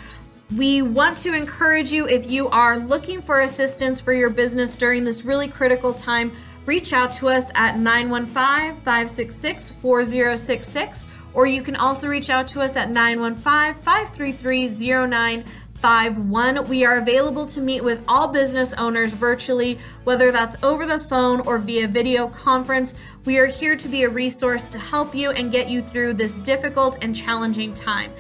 We 0.57 0.81
want 0.81 1.19
to 1.19 1.35
encourage 1.35 1.93
you 1.93 2.09
if 2.09 2.31
you 2.31 2.49
are 2.49 2.79
looking 2.79 3.21
for 3.21 3.41
assistance 3.41 4.01
for 4.01 4.15
your 4.15 4.31
business 4.31 4.77
during 4.77 5.05
this 5.05 5.23
really 5.23 5.47
critical 5.47 5.93
time, 5.93 6.33
reach 6.65 6.95
out 6.95 7.13
to 7.13 7.29
us 7.29 7.51
at 7.55 7.79
915 7.79 8.81
566 8.81 9.73
4066, 9.73 11.07
or 11.35 11.47
you 11.47 11.61
can 11.61 11.77
also 11.77 12.09
reach 12.09 12.31
out 12.31 12.49
to 12.49 12.63
us 12.63 12.79
at 12.79 12.91
915 12.91 13.83
533 13.83 14.69
0951. 14.69 16.67
We 16.67 16.87
are 16.87 16.97
available 16.97 17.45
to 17.45 17.61
meet 17.61 17.85
with 17.85 18.03
all 18.09 18.29
business 18.29 18.73
owners 18.73 19.13
virtually, 19.13 19.79
whether 20.05 20.33
that's 20.33 20.57
over 20.63 20.87
the 20.87 20.99
phone 20.99 21.41
or 21.41 21.59
via 21.59 21.89
video 21.89 22.27
conference. 22.27 22.95
We 23.27 23.37
are 23.37 23.45
here 23.45 23.77
to 23.77 23.89
be 23.89 24.05
a 24.05 24.09
resource 24.09 24.71
to 24.71 24.79
help 24.79 25.15
you 25.15 25.31
and 25.31 25.53
get 25.53 25.69
you 25.69 25.83
through 25.83 26.15
this 26.15 26.39
difficult 26.39 27.05
and 27.05 27.15
challenging 27.15 27.75
time. 27.75 28.11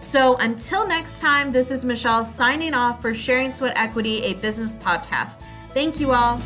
So 0.00 0.36
until 0.36 0.86
next 0.86 1.20
time, 1.20 1.50
this 1.50 1.70
is 1.70 1.84
Michelle 1.84 2.24
signing 2.24 2.72
off 2.72 3.02
for 3.02 3.12
Sharing 3.12 3.52
Sweat 3.52 3.76
Equity, 3.76 4.22
a 4.22 4.34
business 4.34 4.76
podcast. 4.76 5.42
Thank 5.74 6.00
you 6.00 6.12
all. 6.12 6.40